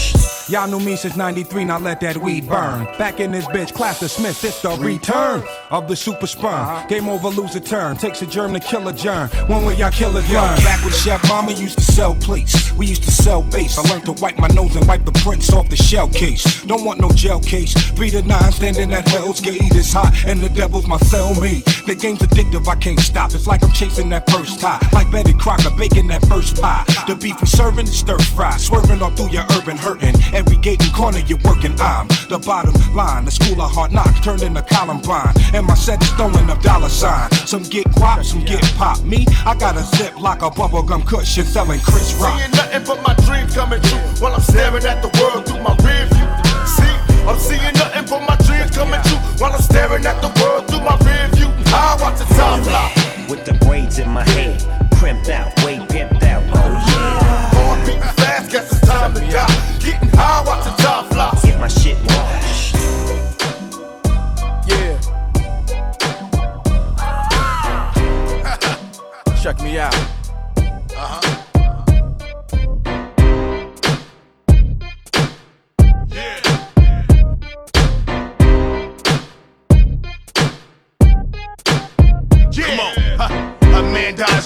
[0.47, 2.85] Y'all knew me since 93, now let that weed burn.
[2.99, 6.87] Back in this bitch, class of Smith, it's the return of the super sperm.
[6.87, 7.97] Game over, lose a turn.
[7.97, 9.31] Takes a germ to kill a germ.
[9.49, 10.55] When will y'all kill a germ.
[10.59, 12.75] Back with Chef Mama used to sell plates.
[12.75, 13.79] We used to sell base.
[13.79, 16.63] I learned to wipe my nose and wipe the prints off the shell case.
[16.65, 17.73] Don't want no gel case.
[17.93, 19.63] Three to nine, standing at Hell's Gate.
[19.63, 21.65] It's hot, and the devil's my cellmate.
[21.87, 23.33] The game's addictive, I can't stop.
[23.33, 24.87] It's like I'm chasing that first tie.
[24.93, 26.85] Like Betty Crocker baking that first pie.
[27.09, 28.59] The beef we serving is stir fry.
[28.59, 30.15] Swerving all through your urban hurting.
[30.35, 33.25] Every gate and corner you're working, I'm the bottom line.
[33.25, 35.33] The school of hard knocks turned into Columbine.
[35.55, 37.31] And my set is throwing up dollar sign.
[37.47, 39.01] Some get guap, some get pop.
[39.05, 42.37] Me, I got a zip like a bubblegum cushion selling Chris Rock.
[42.37, 45.77] Seeing nothing but my dreams coming true while I'm staring at the world through my
[45.87, 46.29] rear view.
[46.67, 46.95] See,
[47.31, 50.83] I'm seeing nothing but my dreams coming true while I'm staring at the world through
[50.83, 51.47] my rear view.
[51.71, 52.91] I watch the time fly.
[53.31, 54.59] With the braids in my hair,
[54.99, 55.79] crimped out, way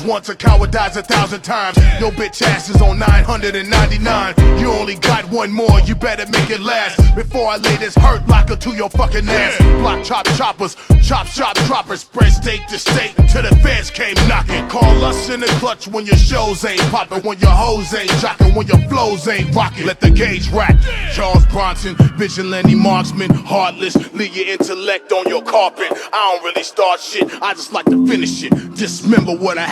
[0.09, 1.77] once, a coward dies a thousand times.
[2.01, 4.35] Your bitch ass is on 999.
[4.59, 7.15] You only got one more, you better make it last.
[7.15, 9.59] Before I lay this hurt locker to your fucking ass.
[9.81, 14.67] Block chop choppers, chop chop droppers, spread state to state till the feds came knocking.
[14.69, 18.57] Call us in the clutch when your shows ain't popping, when your hoes ain't jocking,
[18.57, 19.87] when your flows ain't rocking.
[19.87, 20.77] Let the gauge rack.
[21.13, 25.89] Charles Bronson, vigilante marksman, heartless, leave your intellect on your carpet.
[25.91, 28.53] I don't really start shit, I just like to finish it.
[28.75, 29.63] Dismember what a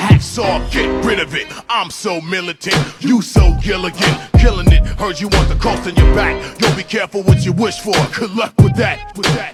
[0.70, 1.46] get rid of it.
[1.68, 4.84] I'm so militant, you so Gilligan, killing it.
[4.98, 6.60] Heard you want the coast in your back.
[6.60, 7.94] Yo, be careful what you wish for.
[8.18, 9.52] Good luck with that, with that.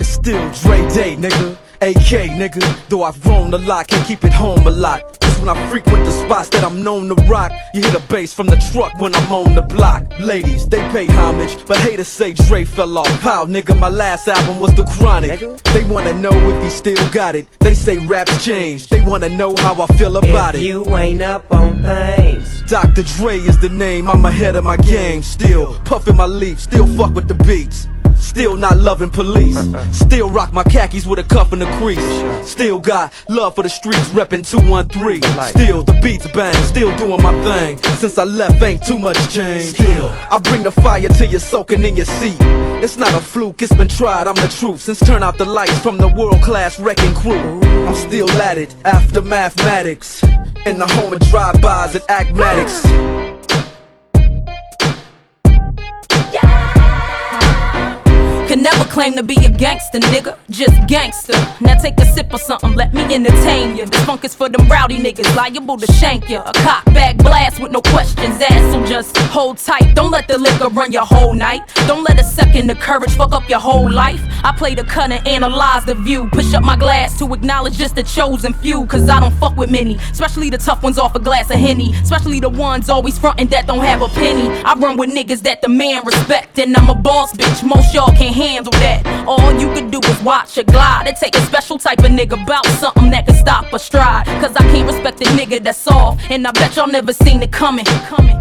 [0.00, 1.56] It's still Dre Day, nigga.
[1.80, 2.88] AK, nigga.
[2.88, 5.17] Though I've grown a lot, can't keep it home a lot.
[5.38, 7.52] When I frequent the spots that I'm known to rock.
[7.72, 10.02] You hear the bass from the truck when I'm on the block.
[10.18, 13.20] Ladies, they pay homage, but haters say Dre fell off.
[13.20, 15.38] Pow, nigga, my last album was The Chronic.
[15.72, 17.46] They wanna know if he still got it.
[17.60, 18.90] They say raps changed.
[18.90, 20.64] They wanna know how I feel about If it.
[20.64, 22.62] you ain't up on things.
[22.68, 23.02] Dr.
[23.02, 25.22] Dre is the name, I'm ahead of my game.
[25.22, 27.86] Still puffin' my leaf, still fuck with the beats.
[28.18, 29.58] Still not loving police.
[29.92, 32.48] Still rock my khakis with a cuff and a crease.
[32.48, 35.22] Still got love for the streets, reppin' 213.
[35.48, 37.78] Still the beats bang, still doing my thing.
[37.96, 39.74] Since I left, ain't too much change.
[39.74, 42.36] Still, I bring the fire till you're soaking in your seat.
[42.80, 44.80] It's not a fluke, it's been tried, I'm the truth.
[44.82, 47.60] Since turn out the lights from the world class wrecking crew.
[47.86, 50.22] I'm still at it, after mathematics.
[50.66, 53.27] In the home of drive-bys and acmatics.
[58.48, 60.34] Could never claim to be a gangster, nigga.
[60.48, 61.34] Just gangster.
[61.60, 63.84] Now take a sip of something, let me entertain you.
[63.84, 66.38] This funk is for them rowdy niggas, liable to shank you.
[66.38, 68.72] A cock back blast with no questions asked.
[68.72, 69.94] So just hold tight.
[69.94, 71.60] Don't let the liquor run your whole night.
[71.86, 74.22] Don't let a second of courage fuck up your whole life.
[74.42, 76.28] I play the cut and analyze the view.
[76.30, 78.86] Push up my glass to acknowledge just the chosen few.
[78.86, 79.96] Cause I don't fuck with many.
[80.10, 81.92] Especially the tough ones off a glass of Henny.
[81.96, 84.48] Especially the ones always frontin' that don't have a penny.
[84.64, 86.58] I run with niggas that demand respect.
[86.58, 87.62] And I'm a boss bitch.
[87.62, 89.24] Most y'all can't handle that.
[89.26, 91.06] All you can do is watch a glide.
[91.06, 94.26] It take a special type of nigga bout something that can stop a stride.
[94.40, 96.30] Cause I can't respect a nigga that's soft.
[96.30, 97.84] And I bet y'all never seen it coming.
[97.84, 98.36] coming.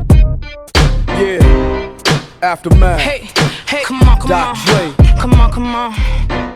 [1.09, 1.95] Yeah,
[2.41, 2.99] aftermath.
[2.99, 3.29] Hey,
[3.67, 4.65] hey, come on, come Doc on.
[4.65, 5.05] Dre.
[5.19, 6.46] Come on, come on.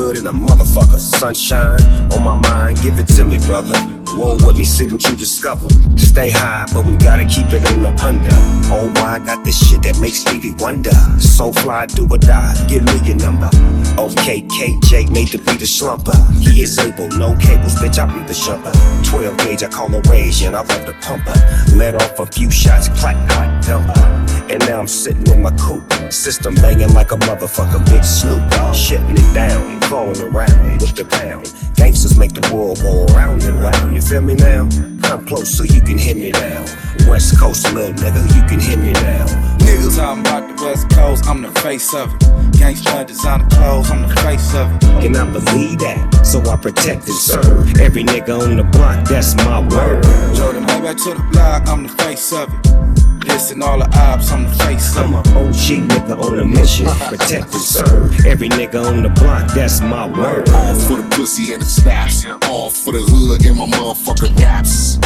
[0.00, 0.98] Good in a motherfucker.
[0.98, 1.82] Sunshine
[2.12, 3.78] on my mind, give it to me, brother.
[4.16, 5.68] Roll with me, see what you discover.
[5.96, 8.36] Stay high, but we gotta keep it in the under.
[8.72, 10.96] Oh, I got this shit that makes Stevie wonder.
[11.18, 13.50] So fly, do or die, give me your number.
[13.98, 16.16] Okay, KJ made to be the slumper.
[16.40, 18.72] He is able, no cables, bitch, I be the shumper.
[19.04, 21.36] 12 gauge, I call a rage, and I love the pumper.
[21.76, 24.39] Let off a few shots, clack, clack, dumper.
[24.50, 25.86] And now I'm sitting in my coupe.
[26.10, 28.42] System banging like a motherfucker, big Snoop.
[28.74, 31.54] Shutting it down, crawling around with the pound.
[31.76, 33.94] Gangsters make the world go round and round.
[33.94, 34.68] You feel me now?
[35.02, 36.64] Come close so you can hear me now.
[37.06, 39.24] West Coast little nigga, you can hear me now.
[39.58, 42.20] Niggas talking about the West Coast, I'm the face of it.
[42.58, 44.80] Gangsta designer clothes, I'm the face of it.
[45.00, 46.26] Can I believe that?
[46.26, 47.78] So I protect and serve.
[47.78, 50.02] Every nigga on the block, that's my word.
[50.34, 53.09] Jordan, back to the block, I'm the face of it.
[53.26, 56.86] Listen, all the ops, I'm the face I'm a OG nigga on a mission.
[56.86, 58.26] Protect and serve.
[58.26, 60.48] Every nigga on the block, that's my word.
[60.50, 62.24] All for the pussy and the snaps.
[62.48, 64.98] All for the hood and my motherfucking raps.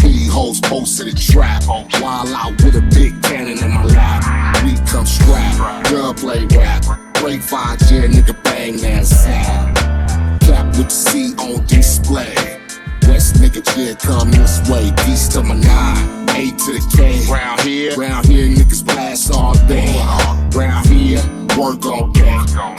[0.00, 1.64] P hoes posted a trap.
[1.66, 4.64] While out with a big cannon in my lap.
[4.64, 5.84] We come strap.
[5.84, 6.84] Gun play rap.
[7.14, 9.76] Break five year nigga bang that sad.
[10.40, 12.49] Cap with the C on display.
[13.20, 14.90] West nigga yeah come this way.
[15.06, 16.26] East to my nine.
[16.30, 17.30] A to the K.
[17.30, 17.94] Round here.
[17.94, 19.92] Round here niggas blast all day.
[20.56, 21.20] Round here
[21.58, 22.30] work all day.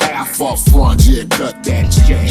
[0.01, 2.25] Half up front yeah cut that check.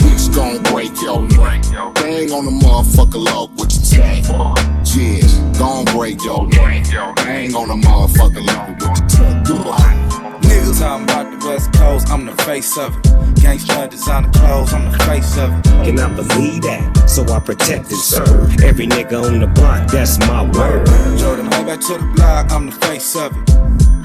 [0.00, 1.62] Bitch gon' break your neck.
[1.94, 4.22] Bang on the motherfucker low, what you say?
[4.98, 6.84] Yeah, gon' break your neck.
[7.14, 10.33] Bang on the motherfucker low, what you say?
[10.74, 10.74] Goodbye.
[10.74, 13.02] Niggas talking about the West Coast, I'm the face of it.
[13.40, 15.64] Gangsta designer clothes, I'm the face of it.
[15.84, 17.08] Can I believe that?
[17.08, 18.60] So I protect and serve.
[18.62, 20.86] Every nigga on the block, that's my word.
[21.18, 23.50] Jordan, way back to the block, I'm the face of it.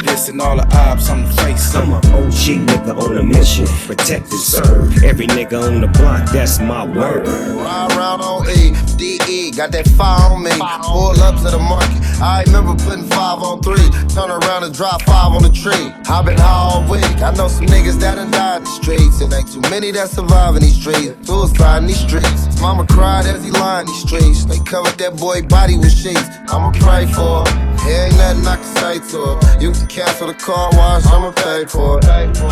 [0.05, 2.05] Listen, all the ops, I'm the face of I'm it.
[2.05, 3.65] a OG nigga on a mission.
[3.85, 5.03] Protect and serve.
[5.03, 7.27] Every nigga on the block, that's my word.
[7.27, 10.55] Ride around on E, DE, got that fire on me.
[10.87, 11.99] Pull up to the market.
[12.23, 13.89] I remember putting five on three.
[14.15, 15.91] Turn around and drop five on the tree.
[16.07, 17.03] i been high all week.
[17.19, 19.19] I know some niggas that done died in the streets.
[19.19, 21.27] And ain't too many that survive in these streets.
[21.27, 22.61] Suicide in these streets.
[22.61, 24.45] Mama cried as he lined these streets.
[24.45, 26.29] They covered that boy body with sheets.
[26.47, 27.69] I'ma pray for him.
[27.83, 29.59] There ain't nothing I can say to her.
[29.59, 32.03] You can cancel the car wash, I'ma pay for it.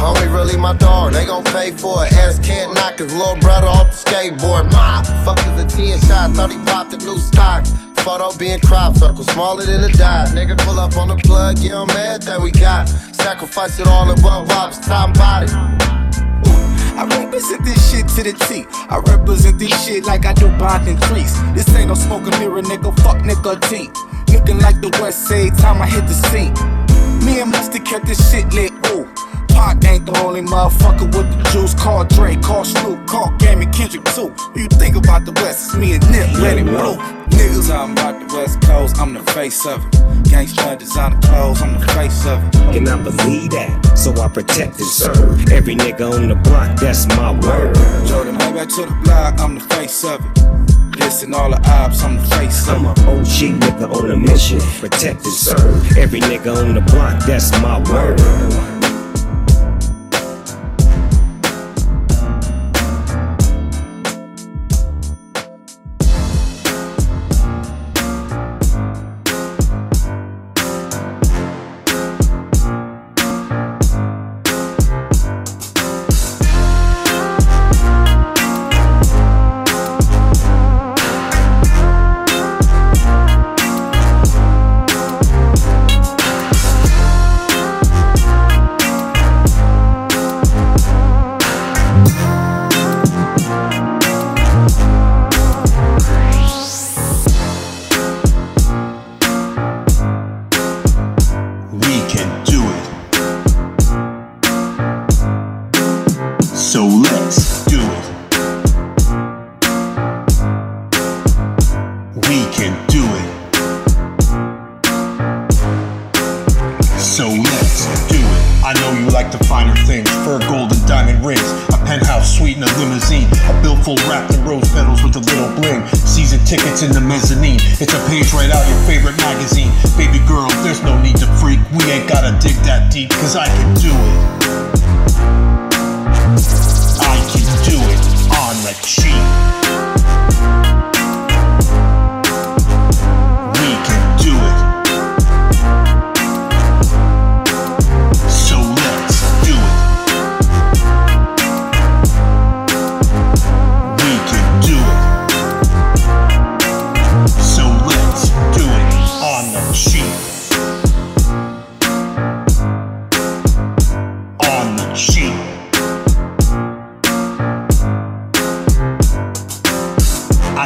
[0.02, 2.14] Homie, really my dog, they gon' pay for it.
[2.14, 4.72] Ass can't knock his little brother off the skateboard.
[4.72, 7.66] My fuck is a 10 shot, thought he popped a new stock.
[7.98, 10.30] Photo being crop circle, smaller than a dot.
[10.30, 12.88] Nigga, pull up on the plug, yeah, I'm mad that we got.
[12.88, 15.48] Sacrifice it all in one box, top body.
[16.98, 18.66] I represent this shit to the T.
[18.90, 21.34] I represent this shit like I do bond and trees.
[21.54, 22.96] This ain't no smoking mirror, nigga.
[23.04, 23.90] Fuck nigga T.
[24.34, 26.54] Looking like the West Side time I hit the scene.
[27.26, 28.72] Me and Mustard kept this shit lit.
[29.58, 31.74] Pac ain't the only motherfucker with the juice.
[31.74, 34.32] Call Dre, call Snoop, call Gammy Kendrick too.
[34.56, 36.94] You think about the West, it's me and Nip, Lenny Blue.
[37.34, 39.92] Niggas talking about the West Coast, I'm the face of it.
[40.30, 42.78] Gangsta designer clothes, I'm the face of it.
[42.78, 45.52] And I believe that, so I protect and serve.
[45.52, 47.74] Every nigga on the block, that's my word.
[48.06, 50.98] Jordan, back to the block, I'm the face of it.
[51.00, 53.00] This and all the ops, I'm the face of I'm it.
[53.00, 55.98] a OG nigga on a mission, protect and serve.
[55.98, 58.77] Every nigga on the block, that's my word.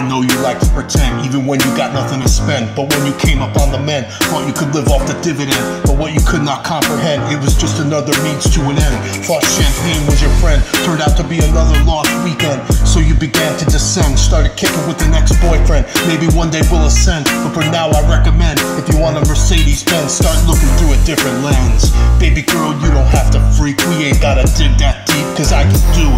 [0.01, 2.73] I know you like to pretend, even when you got nothing to spend.
[2.73, 5.61] But when you came up on the men, thought you could live off the dividend.
[5.85, 8.97] But what you could not comprehend, it was just another means to an end.
[9.29, 10.57] Thought champagne was your friend,
[10.89, 12.65] turned out to be another lost weekend.
[12.81, 15.85] So you began to descend, started kicking with the next boyfriend.
[16.09, 19.85] Maybe one day we'll ascend, but for now I recommend if you want a Mercedes
[19.85, 21.93] Benz, start looking through a different lens.
[22.17, 25.61] Baby girl, you don't have to freak, we ain't gotta dig that deep, cause I
[25.61, 26.09] can do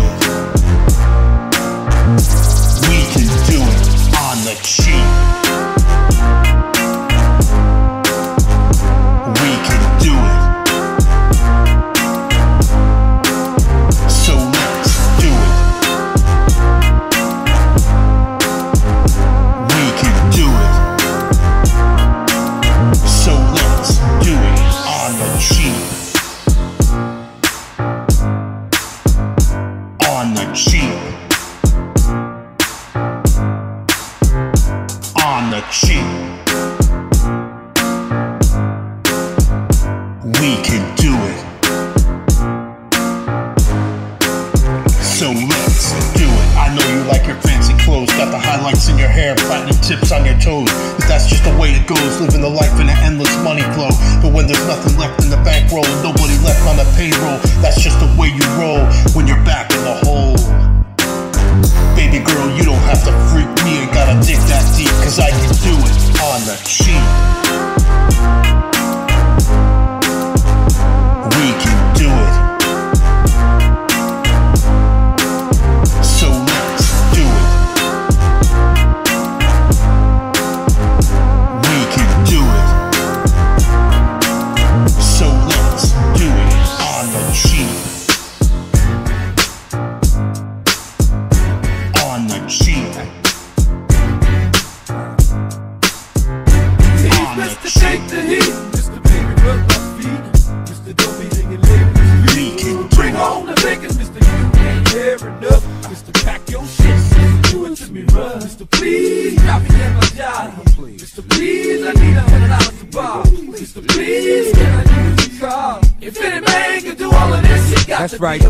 [2.31, 2.42] it.
[4.55, 6.42] On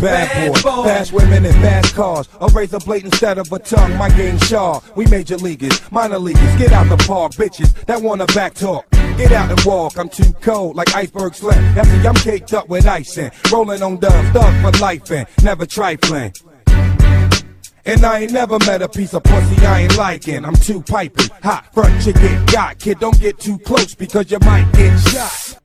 [0.04, 0.60] bad boy.
[0.84, 2.30] Fast women and fast cars.
[2.42, 3.96] A razor blade instead of a tongue.
[3.98, 4.84] My game sharp.
[4.96, 6.56] We major leaguers, minor leaguers.
[6.58, 8.86] Get out the park, bitches that wanna back talk.
[9.18, 11.76] Get out and walk, I'm too cold like iceberg slim.
[11.76, 15.28] That's see, I'm caked up with ice and rolling on dubs, thug for life and
[15.44, 16.34] never trifling.
[17.86, 20.46] And I ain't never met a piece of pussy I ain't liking.
[20.46, 22.80] I'm too piping, hot front get got.
[22.80, 25.63] Kid, don't get too close because you might get shot.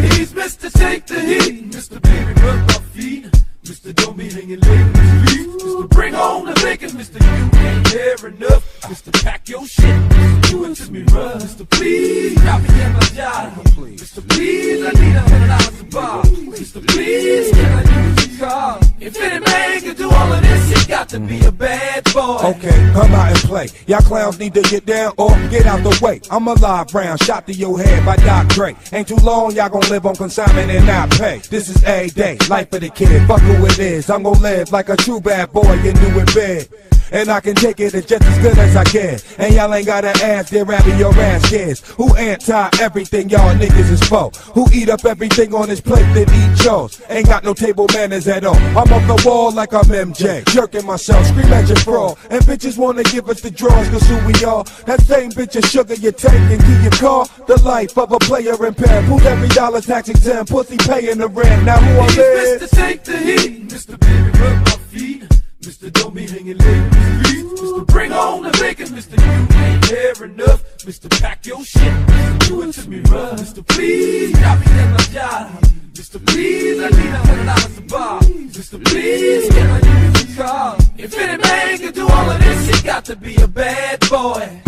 [0.00, 0.72] He's Mr.
[0.72, 2.00] Take the Heat, Mr.
[2.00, 3.26] Baby Rub My Feet,
[3.64, 3.94] Mr.
[3.94, 5.88] Don't Be Hanging Late, Mr.
[5.90, 7.22] Bring On the Bacon, Mr.
[7.22, 9.24] You Ain't There Enough, Mr.
[9.24, 10.50] Pack Your Shit, Mr.
[10.50, 11.70] Do It To Me Run, Mr.
[11.70, 14.28] Please, Drop Me In My Job, Mr.
[14.30, 16.88] Please, I need a hundred dollars to buy, Mr.
[16.88, 18.80] Please, can I use your car?
[18.98, 22.38] If any man can do all of this, he got to be a bad boy.
[22.42, 23.68] Okay, come out and play.
[23.86, 26.20] Y'all clowns need to get down or get out the way.
[26.30, 28.76] I'm a live round, shot to your head by Doc Dre.
[28.92, 31.38] Ain't too long, y'all gonna live on consignment and not pay.
[31.50, 33.26] This is a day, life of the kid.
[33.26, 34.10] Fuck who it is.
[34.10, 36.91] I'm gon' live like a true bad boy and do it big.
[37.12, 39.18] And I can take it just as good as I can.
[39.38, 41.82] And y'all ain't gotta ask, they're rapping your ass kids.
[41.92, 44.30] Who anti everything y'all niggas is for?
[44.54, 47.00] Who eat up everything on his plate that eat yours?
[47.10, 48.56] Ain't got no table manners at all.
[48.56, 50.44] I'm off the wall like I'm MJ.
[50.46, 52.16] Jerking myself, scream at your fraud.
[52.30, 54.64] And bitches wanna give us the draws, cause who we are.
[54.86, 57.26] That same bitch of sugar you take and keep your car.
[57.46, 59.04] The life of a player in pen.
[59.04, 60.50] Who's every dollar tax exempt?
[60.50, 61.64] Pussy paying the rent.
[61.64, 62.58] Now who I'm He's in?
[62.58, 62.70] Mr.
[62.70, 64.00] Take the Heat, Mr.
[64.00, 65.92] Baby Rub My Feet, Mr.
[65.92, 67.86] Don't Be Hanging Late, Mr.
[67.86, 69.16] Bring On the Bacon, Mr.
[69.16, 71.08] You Ain't There Enough, Mr.
[71.20, 72.48] Pack Your Shit, Mr.
[72.48, 73.64] Do It To Me Run, Mr.
[73.68, 76.26] Please, Drop Me In My Job, Mr.
[76.26, 78.18] Please, I need a hundred dollars to buy,
[78.50, 78.84] Mr.
[78.84, 80.76] Please, can I use your car?
[80.98, 84.62] If any man can do all of this, he got to be a bad boy.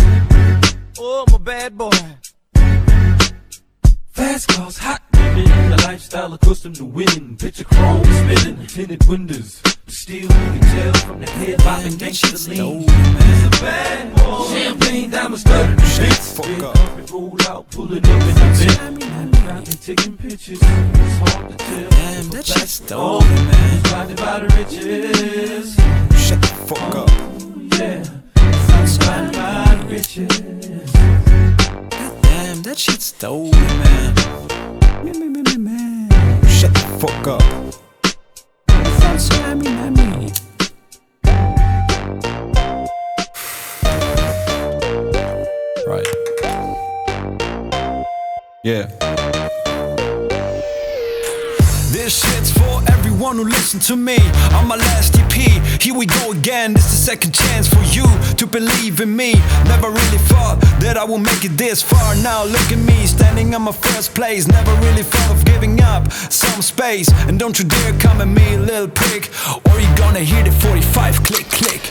[1.01, 1.91] Oh, I'm a bad boy.
[4.13, 5.03] Fast cars, hot
[5.35, 7.37] women, the lifestyle accustomed to winning.
[7.37, 9.61] Picture chrome spinning, tinted windows.
[9.63, 12.81] But still, you can tell from the head bobbing gangsta lean.
[12.81, 14.45] He's a bad boy.
[14.53, 16.37] Champagne diamonds studded the shits.
[16.37, 17.11] Fuck up.
[17.11, 19.35] roll out, pulling up in the.
[19.45, 20.59] Counting, taking pictures.
[20.63, 21.91] It's hard to tell.
[21.91, 23.83] Damn, that shit's stolen, man.
[23.83, 25.75] Blinded by the riches.
[26.27, 27.11] Shut the fuck up.
[27.11, 28.03] Oh, yeah.
[28.99, 30.93] Blinded by the riches.
[32.23, 34.15] Damn, that shit stolen, man,
[37.07, 37.43] fuck up.
[45.87, 46.07] Right.
[48.65, 49.04] Yeah.
[53.51, 54.17] Who to me
[54.55, 55.33] on my last EP.
[55.83, 56.73] Here we go again.
[56.73, 59.35] This is the second chance for you to believe in me.
[59.65, 62.15] Never really thought that I would make it this far.
[62.17, 64.49] Now look at me standing on my first place.
[64.49, 67.11] Never really thought of giving up some space.
[67.29, 69.31] And don't you dare come at me, little prick,
[69.69, 71.83] or you gonna hear the 45 click click.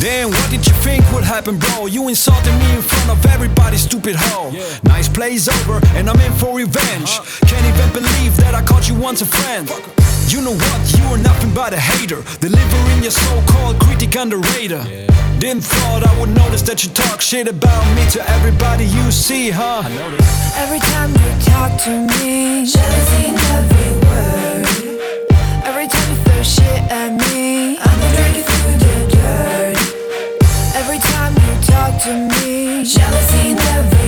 [0.00, 1.86] Damn, what did you think would happen, bro?
[1.86, 4.50] You insulted me in front of everybody, stupid hoe.
[4.82, 7.10] Nice play's over, and I'm in for revenge.
[7.10, 7.46] Uh-huh.
[7.46, 9.68] Can't even believe that I called you once a friend.
[10.30, 10.80] You know what?
[10.96, 12.22] You are nothing but a hater.
[12.38, 14.86] Delivering your so-called critic underrated.
[15.40, 19.50] Didn't thought I would notice that you talk shit about me to everybody you see,
[19.50, 19.82] huh?
[20.54, 24.70] Every time you talk to me, jealousy in every word.
[25.66, 29.78] Every time you throw shit at me, I'ma drag you through the dirt.
[30.78, 33.99] Every time you talk to me, jealousy in every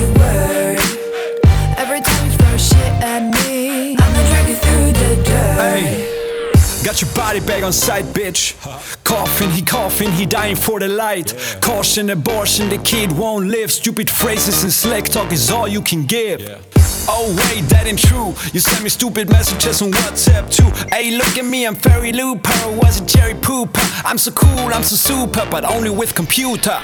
[6.92, 8.52] Got your body bag on sight, bitch.
[9.02, 11.34] Coughing, he coughing, he dying for the light.
[11.62, 13.72] Caution, abortion, the kid won't live.
[13.72, 16.42] Stupid phrases and slick talk is all you can give.
[17.08, 18.34] Oh wait, that ain't true.
[18.52, 20.70] You send me stupid messages on WhatsApp too.
[20.94, 22.52] Hey, look at me, I'm Fairy Looper.
[22.80, 23.82] Was it Jerry Pooper?
[24.04, 26.78] I'm so cool, I'm so super, but only with computer.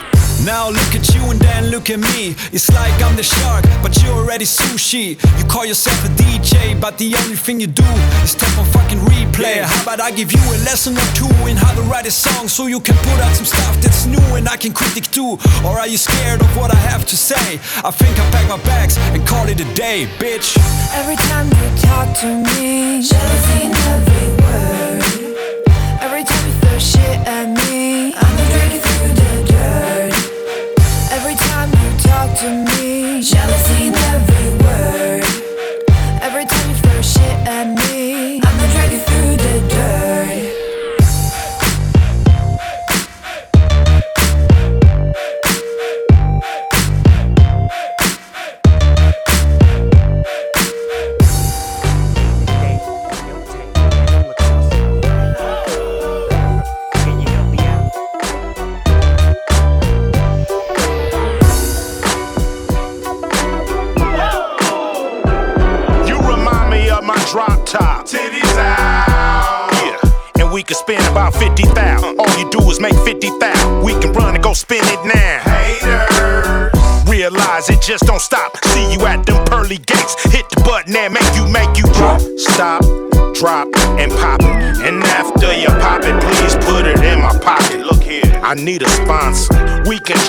[0.44, 2.34] Now look at you and then look at me.
[2.52, 5.18] It's like I'm the shark, but you're already sushi.
[5.38, 7.84] You call yourself a DJ, but the only thing you do
[8.22, 9.62] is tap on fucking replay.
[9.62, 12.46] How about I give you a lesson or two in how to write a song
[12.46, 15.38] so you can put out some stuff that's new and I can critique too?
[15.64, 17.58] Or are you scared of what I have to say?
[17.82, 20.56] I think I'll pack my bags and call it a day, bitch.
[20.94, 25.02] Every time you talk to me, jealousy in every word.
[26.00, 30.14] Every time you throw shit at me, I'ma drag you through the dirt.
[31.12, 33.88] Every time you talk to me, jealousy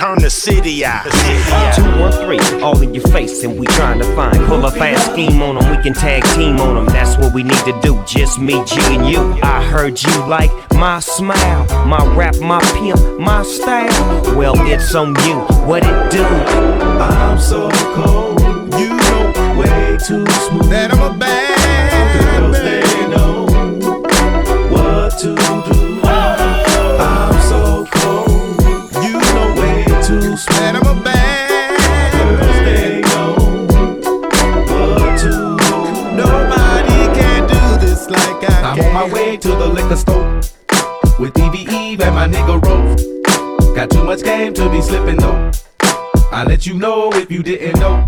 [0.09, 1.03] turn the city out.
[1.03, 1.75] The city out.
[1.75, 4.37] Two or three, all in your face, and we trying to find.
[4.47, 6.85] Pull a fast scheme on them, we can tag team on them.
[6.87, 9.19] That's what we need to do, just me, G, and you.
[9.43, 14.35] I heard you like my smile, my rap, my pimp, my style.
[14.35, 15.39] Well, it's on you.
[15.67, 16.23] What it do?
[16.23, 18.39] I'm so cold,
[18.79, 20.69] you know, way too smooth.
[20.69, 21.38] That I'm a bad
[39.59, 40.39] the liquor store
[41.19, 43.75] with Eve and my nigga Rose.
[43.75, 45.51] Got too much game to be slipping though.
[46.31, 48.05] I let you know if you didn't know.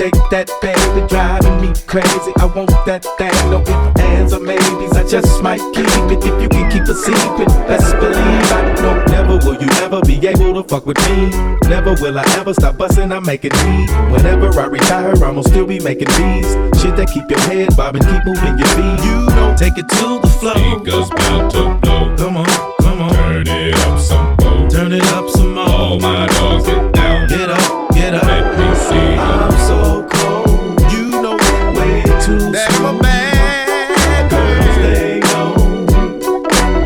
[0.00, 2.32] Shake that baby, driving me crazy.
[2.40, 4.96] I want that thing, no ifs, ands, or maybes.
[4.96, 7.52] I just might keep it if you can keep a secret.
[7.68, 11.28] Best believe I know never will you ever be able to fuck with me.
[11.68, 13.92] Never will I ever stop busting, I'm making me.
[14.08, 16.48] Whenever I retire, I'ma still be making these.
[16.80, 19.04] Shit that keep your head bobbing, keep moving your feet.
[19.04, 20.56] You know, take it to the floor.
[20.56, 22.16] Speakers bound to blow.
[22.16, 22.48] Come on,
[22.80, 23.12] come on.
[23.12, 24.70] Turn it up some more.
[24.70, 25.68] Turn it up some more.
[25.68, 27.28] All my dogs get down.
[27.28, 28.24] Get up, get up.
[28.24, 29.10] Let me see.
[29.18, 30.80] I'm so cold.
[30.92, 31.36] You know
[31.76, 35.52] way too That I'm bad Girls, they know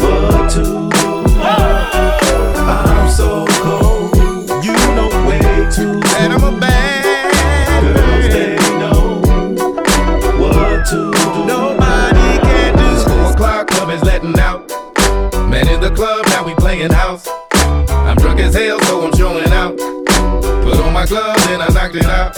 [0.02, 1.10] what to do.
[2.72, 4.16] I'm so cold.
[4.64, 5.40] You know way
[5.70, 7.04] too That I'm a bad
[7.82, 9.22] Girls, they know
[10.42, 11.46] what to do.
[11.46, 14.68] Nobody can do four o'clock, club is letting out.
[15.48, 17.28] Man in the club, now we playing house.
[17.52, 19.43] I'm drunk as hell, so I'm showing out.
[19.43, 19.43] Put on
[21.05, 22.34] my gloves and I knocked it out.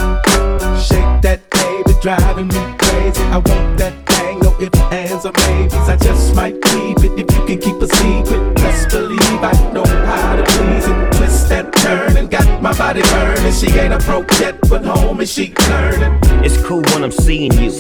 [0.81, 3.23] Shake that baby, driving me crazy.
[3.25, 5.75] I want that thing, no ifs, ands, or maybes.
[5.75, 8.55] I just might keep it if you can keep a secret.
[8.57, 11.13] Best believe I know how to please it.
[11.13, 13.53] Twist and turn and got my body burning.
[13.53, 16.19] She ain't a broke yet, but home and she learning.
[16.45, 17.71] It's cool when I'm seeing you.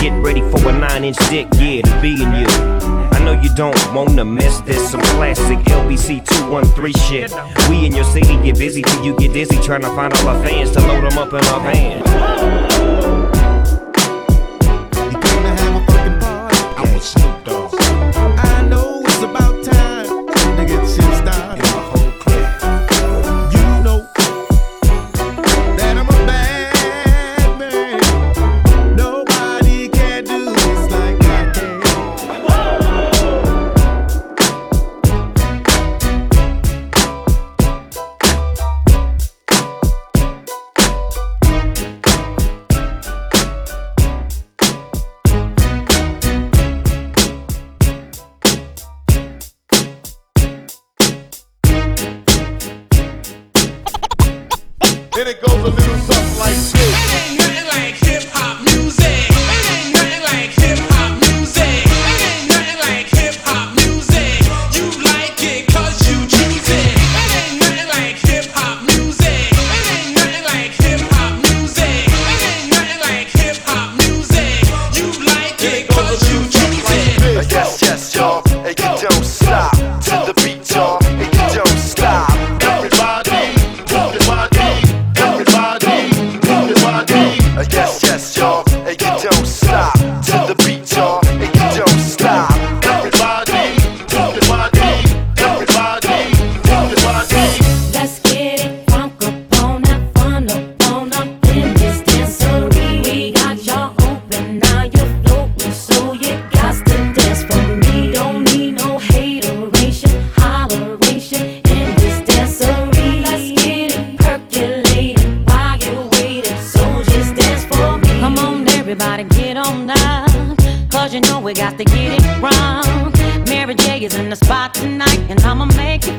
[0.00, 3.13] Get ready for a nine inch dick, yeah, to be in you.
[3.24, 4.90] Know you don't wanna miss this.
[4.90, 7.32] Some classic LBC 213 shit.
[7.70, 10.44] We in your city get busy till you get dizzy trying to find all our
[10.44, 13.23] fans to load them up in our van.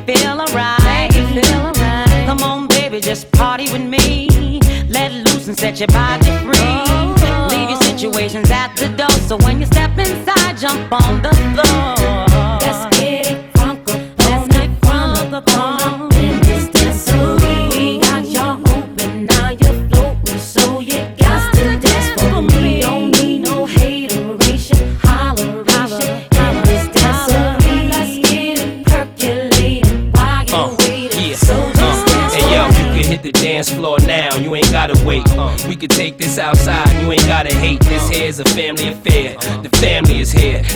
[0.06, 1.12] Feel alright.
[2.26, 4.60] Come on, baby, just party with me.
[4.88, 6.25] Let loose and set your body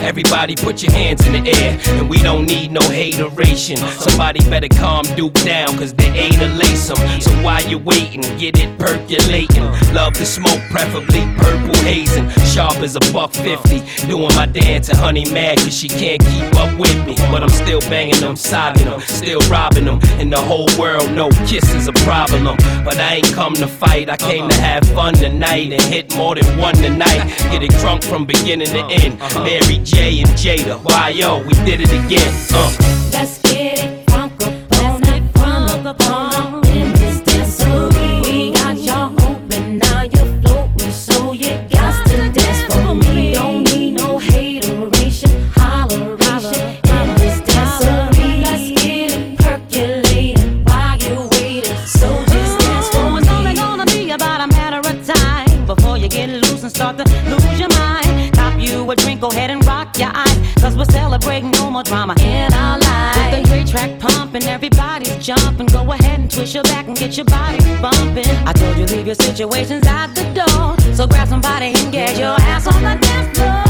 [0.09, 1.79] Everybody put your hands in the air.
[1.99, 3.77] And we don't need no hateration.
[3.77, 7.21] Somebody better calm Duke down, cause they ain't a lace 'em.
[7.21, 9.65] So while you waiting, get it percolating.
[9.93, 12.27] Love the smoke, preferably purple hazing.
[12.53, 13.83] Sharp as a buck fifty.
[14.07, 17.15] Doing my dance and honey mad, cause she can't keep up with me.
[17.31, 19.99] But I'm still banging them, sobbing them, still robbing them.
[20.17, 22.57] And the whole world know kiss is a problem.
[22.83, 26.33] But I ain't come to fight, I came to have fun tonight and hit more
[26.33, 27.21] than one tonight.
[27.51, 29.21] Get it drunk from beginning to end.
[29.21, 29.27] Uh-huh.
[29.29, 29.43] Uh-huh.
[29.43, 32.33] Mary J and Jada, why yo, we did it again.
[32.51, 32.75] Uh.
[33.11, 33.98] Let's get it
[65.35, 65.67] jumping.
[65.67, 68.25] Go ahead and twist your back and get your body bumping.
[68.47, 70.95] I told you leave your situations at the door.
[70.95, 73.68] So grab somebody and get your ass on the dance floor.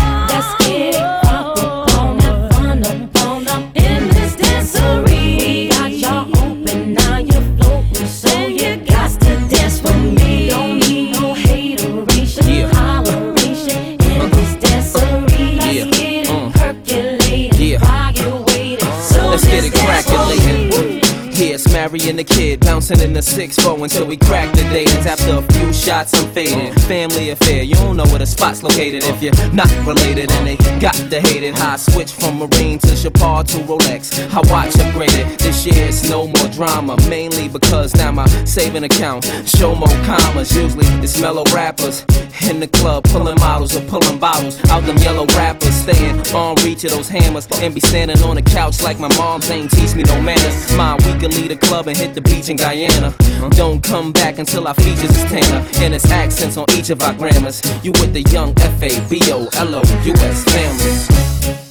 [23.20, 25.06] The 6-4 until we crack the dance.
[25.06, 26.74] After a few shots, I'm faded.
[26.84, 30.32] Family affair, you don't know where the spot's located if you're not related.
[30.32, 31.60] And they got the hate it.
[31.60, 34.16] I switch from Marine to Chopard to Rolex.
[34.32, 35.38] I watch upgraded.
[35.38, 36.96] This year it's no more drama.
[37.10, 40.56] Mainly because now my saving account show more commas.
[40.56, 42.06] Usually it's mellow rappers
[42.50, 45.76] in the club pulling models or pulling bottles out them yellow rappers.
[45.76, 49.50] Staying on reach of those hammers and be standing on the couch like my moms
[49.50, 50.72] ain't teach me no manners.
[50.78, 53.09] My we can leave the club and hit the beach in Guyana.
[53.52, 57.14] Don't come back until our features is tanner and it's accents on each of our
[57.14, 57.62] grammars.
[57.84, 61.69] You with the young F A B O L O U S family.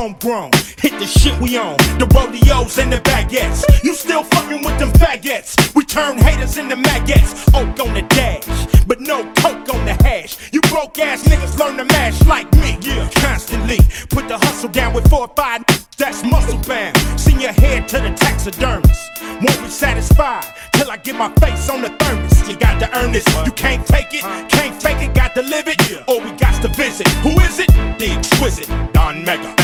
[0.00, 0.50] Homegrown.
[0.78, 3.60] Hit the shit we own, The rodeos and the baguettes.
[3.84, 5.74] You still fucking with them faggots.
[5.74, 7.30] We turn haters into maggots.
[7.52, 8.46] Oak on the dash,
[8.86, 10.38] but no coke on the hash.
[10.52, 12.78] You broke ass niggas learn to mash like me.
[12.80, 13.78] Yeah, constantly.
[14.08, 15.64] Put the hustle down with four or five.
[15.98, 16.96] That's muscle bound.
[17.20, 19.02] Send your head to the taxidermist.
[19.20, 22.48] Won't be satisfied till I get my face on the thermos.
[22.48, 23.26] You got to earn this.
[23.44, 25.78] You can't take it, can't fake it, got to live it.
[26.08, 27.06] Or we got to visit.
[27.24, 27.68] Who is it?
[27.98, 29.59] The exquisite Don Mega.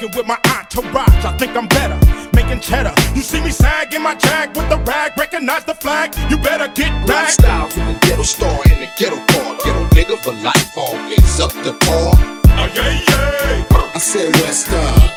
[0.00, 1.98] With my entourage, I think I'm better.
[2.32, 2.94] Making cheddar.
[3.14, 6.14] You see me sag in my jag with the rag, recognize the flag.
[6.30, 7.36] You better get back.
[7.36, 9.58] Lifestyle from the ghetto star in the ghetto car.
[9.62, 12.14] Ghetto nigga for life, always up the par.
[12.16, 13.90] Oh, yeah, yeah.
[13.94, 15.08] I said West uh,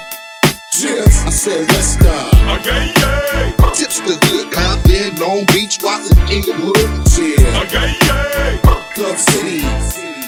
[0.74, 1.24] Cheers.
[1.24, 3.72] I said West uh, Oh, yeah, yeah.
[3.72, 6.76] Tips the hood, Compton, Long Beach, Watts and, Inglewood.
[7.08, 7.40] Cheers.
[7.40, 8.84] Oh, yeah, yeah.
[8.94, 10.23] Club City.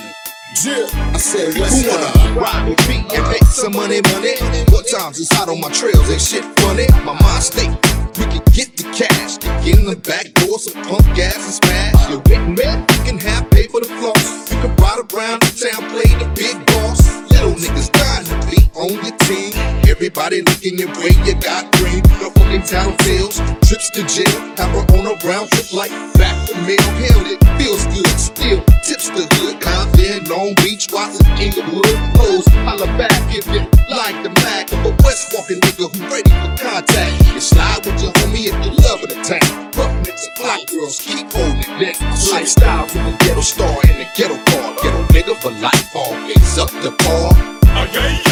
[0.63, 4.39] Yeah, I said Who wanna ride with me and make some money, money?
[4.71, 6.87] What times is hot on my trails and shit funny?
[7.03, 7.75] My mind state,
[8.15, 12.09] we can get the cash, get in the back door, some pump gas and smash.
[12.09, 12.63] You with me?
[12.63, 14.49] You can have pay for the floss.
[14.49, 17.03] You can ride around the town, play the big boss.
[17.31, 18.34] Little niggas dying to
[18.75, 19.53] on your team.
[19.87, 22.03] Everybody looking your way, you got green.
[22.19, 24.35] No fucking town sales, trips to jail.
[24.59, 26.83] Her on a round trip like back to mail.
[26.99, 28.07] Hell, it feels good.
[28.19, 31.95] Still tips the hood, Compton, Long Beach, Watts and, Inglewood.
[32.19, 36.29] Hoes, holla back if you like the Mac of a West walking nigga who ready
[36.29, 37.33] for contact.
[37.33, 39.47] You slide with your homie if you love of the tank.
[39.75, 42.01] Rough niggas, fly girls, keep holding it neck.
[42.31, 44.75] Lifestyle from the ghetto star in the ghetto car.
[44.83, 47.31] Ghetto nigga for life, always up the par.
[47.77, 48.24] Oh, yeah.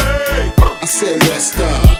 [0.84, 1.96] I said West uh,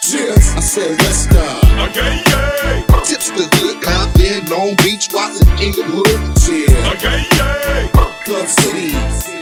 [0.00, 0.56] Cheers.
[0.56, 3.02] I said West uh, Oh, yeah.
[3.04, 6.08] Tips the hood, Compton, Long Beach, Watts and, Inglewood.
[6.48, 7.86] Yeah, yeah.
[8.24, 9.39] Club City.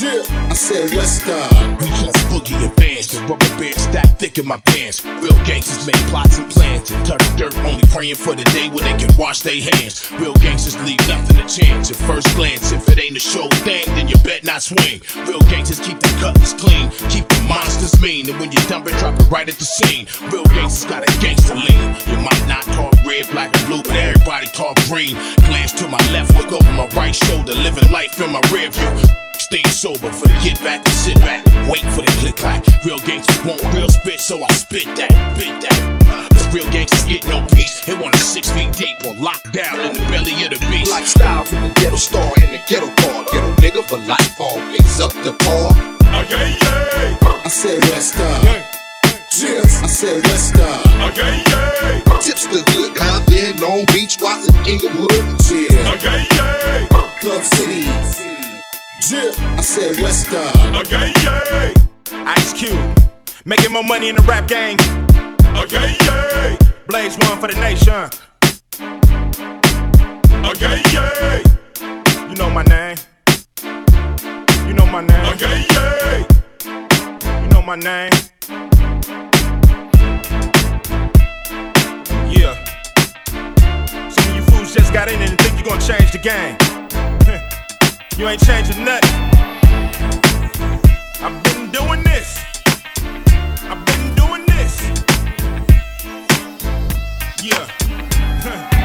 [0.00, 4.46] Yeah, I said West uh, We just boogie advance, the rubber band stacked thick in
[4.46, 5.04] my pants.
[5.04, 8.94] Real gangsters make plots and plans touch dirt, only praying for the day when they
[8.94, 10.08] can wash their hands.
[10.12, 11.90] Real gangsters leave nothing to chance.
[11.90, 15.02] At first glance, if it ain't a show thing, then you bet not swing.
[15.26, 18.94] Real gangsters keep the cutlass clean, keep the monsters mean, and when you dump it,
[19.02, 20.06] drop it right at the scene.
[20.30, 21.86] Real gangsters got a gangster lean.
[22.06, 25.18] You might not talk red, black, and blue, but everybody talk green.
[25.50, 29.27] Glance to my left, look over my right shoulder, living life in my rear view.
[29.48, 31.40] Stay sober for the get back and sit back.
[31.72, 32.60] Wait for the click clack.
[32.84, 36.28] Real gangsters want real spit, so I spit that, spit that.
[36.36, 37.80] Cause real gangsters get no peace.
[37.86, 40.90] They want a six feet deep or locked down in the belly of the beast.
[40.90, 43.24] Lifestyle from the ghetto star and the ghetto car.
[43.32, 45.72] Ghetto nigga for life, always up the par.
[45.72, 47.40] Oh, yeah, yeah.
[47.40, 48.44] I said West uh,
[49.32, 49.80] Cheers.
[49.80, 52.18] I said West uh, Oh, yeah, yeah.
[52.20, 55.40] Tips the hood, Compton, Long Beach, Watts and, Inglewood.
[55.40, 55.72] Cheers.
[55.72, 57.16] Yeah, yeah.
[57.24, 58.27] Club City.
[59.06, 61.72] Yeah, I said West Oh, yeah.
[62.26, 62.98] Ice Cube.
[63.44, 64.76] Making more money in the rap game.
[65.54, 66.56] Oh, yeah.
[66.88, 68.10] Blaze one for the nation.
[70.44, 70.82] Oh, yeah.
[72.28, 72.96] You know my name.
[74.66, 75.38] You know my name.
[75.38, 76.26] Yeah, yeah.
[77.42, 78.10] You know my name.
[82.30, 82.54] Yeah.
[84.10, 86.56] Some of you fools just got in and think you're gonna change the game.
[88.18, 89.14] You ain't changing nothing.
[91.22, 92.42] I've been doing this.
[93.62, 94.82] I've been doing this.
[97.40, 97.64] Yeah.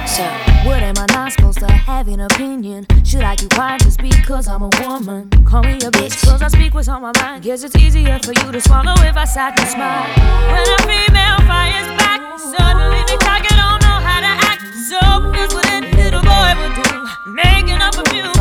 [0.05, 0.23] So,
[0.69, 2.85] what am I not supposed to have an opinion?
[3.03, 5.31] Should I keep quiet just because I'm a woman?
[5.45, 7.43] Call me a bitch, cause I speak what's on my mind.
[7.43, 10.05] Guess it's easier for you to swallow if I sat and smile.
[10.51, 14.61] When a female fires back, suddenly they talk and don't know how to act.
[14.89, 18.32] So, here's what a little boy would do making up a few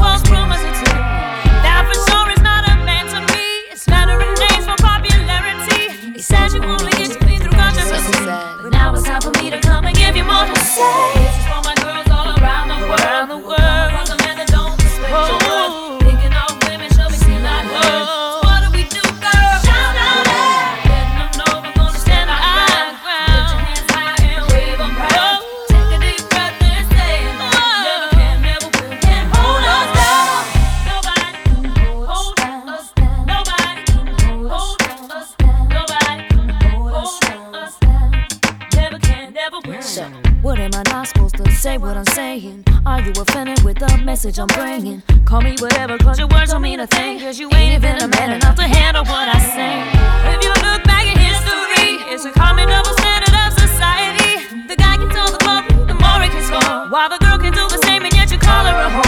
[6.22, 6.52] popularity.
[6.52, 8.24] said you only get to me through controversy.
[8.24, 10.82] But now it's time for me to come and give you more to say.
[11.14, 13.51] This is for my girls all around the world.
[41.62, 41.78] Say?
[41.78, 42.64] What I'm saying?
[42.84, 45.00] Are you offended with the message I'm bringing?
[45.24, 47.20] Call me whatever, cause your words don't mean a thing.
[47.20, 49.74] Cause you ain't even a man enough to handle what I say.
[50.34, 54.66] If you look back at history, it's a common double standard of society.
[54.66, 56.90] The guy can tell the glory, the more he can score.
[56.90, 59.01] While the girl can do the same, and yet you call her a whore.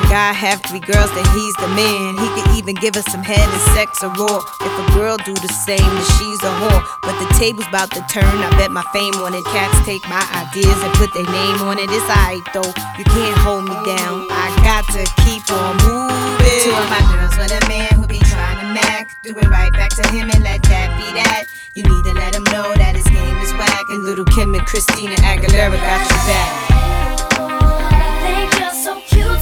[0.00, 2.16] A guy have three girls, then he's the man.
[2.16, 4.40] He could even give us some head and sex or raw.
[4.64, 6.80] If a girl do the same, then she's a whore.
[7.04, 8.24] But the table's about to turn.
[8.24, 9.44] I bet my fame on it.
[9.52, 11.92] Cats take my ideas and put their name on it.
[11.92, 12.72] It's alright though.
[12.96, 14.24] You can't hold me down.
[14.32, 16.64] I got to keep on moving.
[16.64, 19.12] Two of my girls with a man who be trying to mac.
[19.20, 21.44] Do it right back to him and let that be that.
[21.76, 23.84] You need to let him know that his game is whack.
[23.92, 27.19] And Lil' Kim and Christina Aguilera got your back.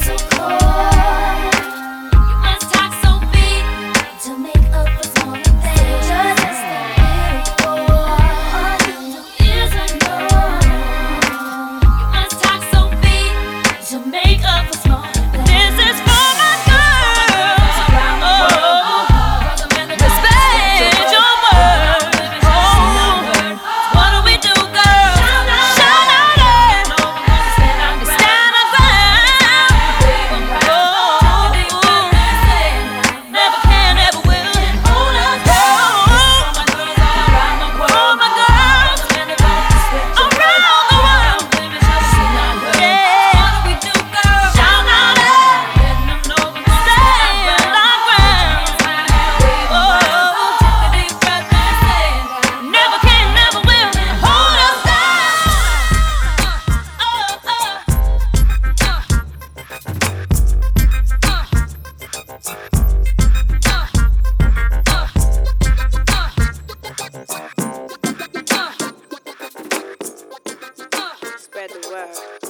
[0.09, 0.68] So cold.
[72.07, 72.48] Spread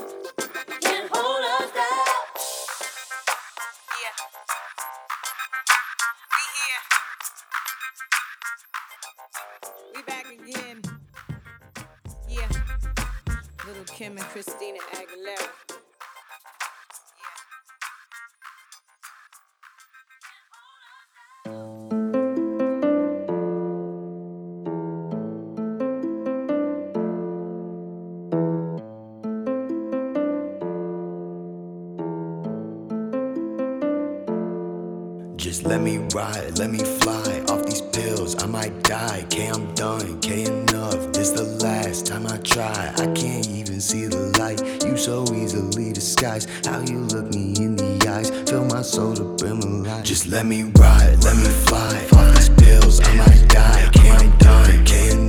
[36.14, 38.42] ride, let me fly off these pills.
[38.42, 39.24] I might die.
[39.30, 40.20] K, I'm done.
[40.20, 41.12] K, enough.
[41.12, 42.92] This the last time I try.
[42.96, 44.60] I can't even see the light.
[44.84, 46.48] You so easily disguised.
[46.66, 48.30] How you look me in the eyes.
[48.48, 50.04] Fill my soul to brim of light.
[50.04, 53.00] Just let me ride, let me fly off these pills.
[53.00, 53.90] I might die.
[53.92, 54.84] K, I'm done.
[54.84, 55.27] K, enough.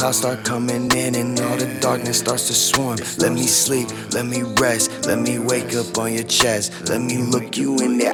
[0.00, 2.96] Clouds start coming in and all the darkness starts to swarm.
[3.18, 6.88] Let me sleep, let me rest, let me wake up on your chest.
[6.88, 8.09] Let me look you in the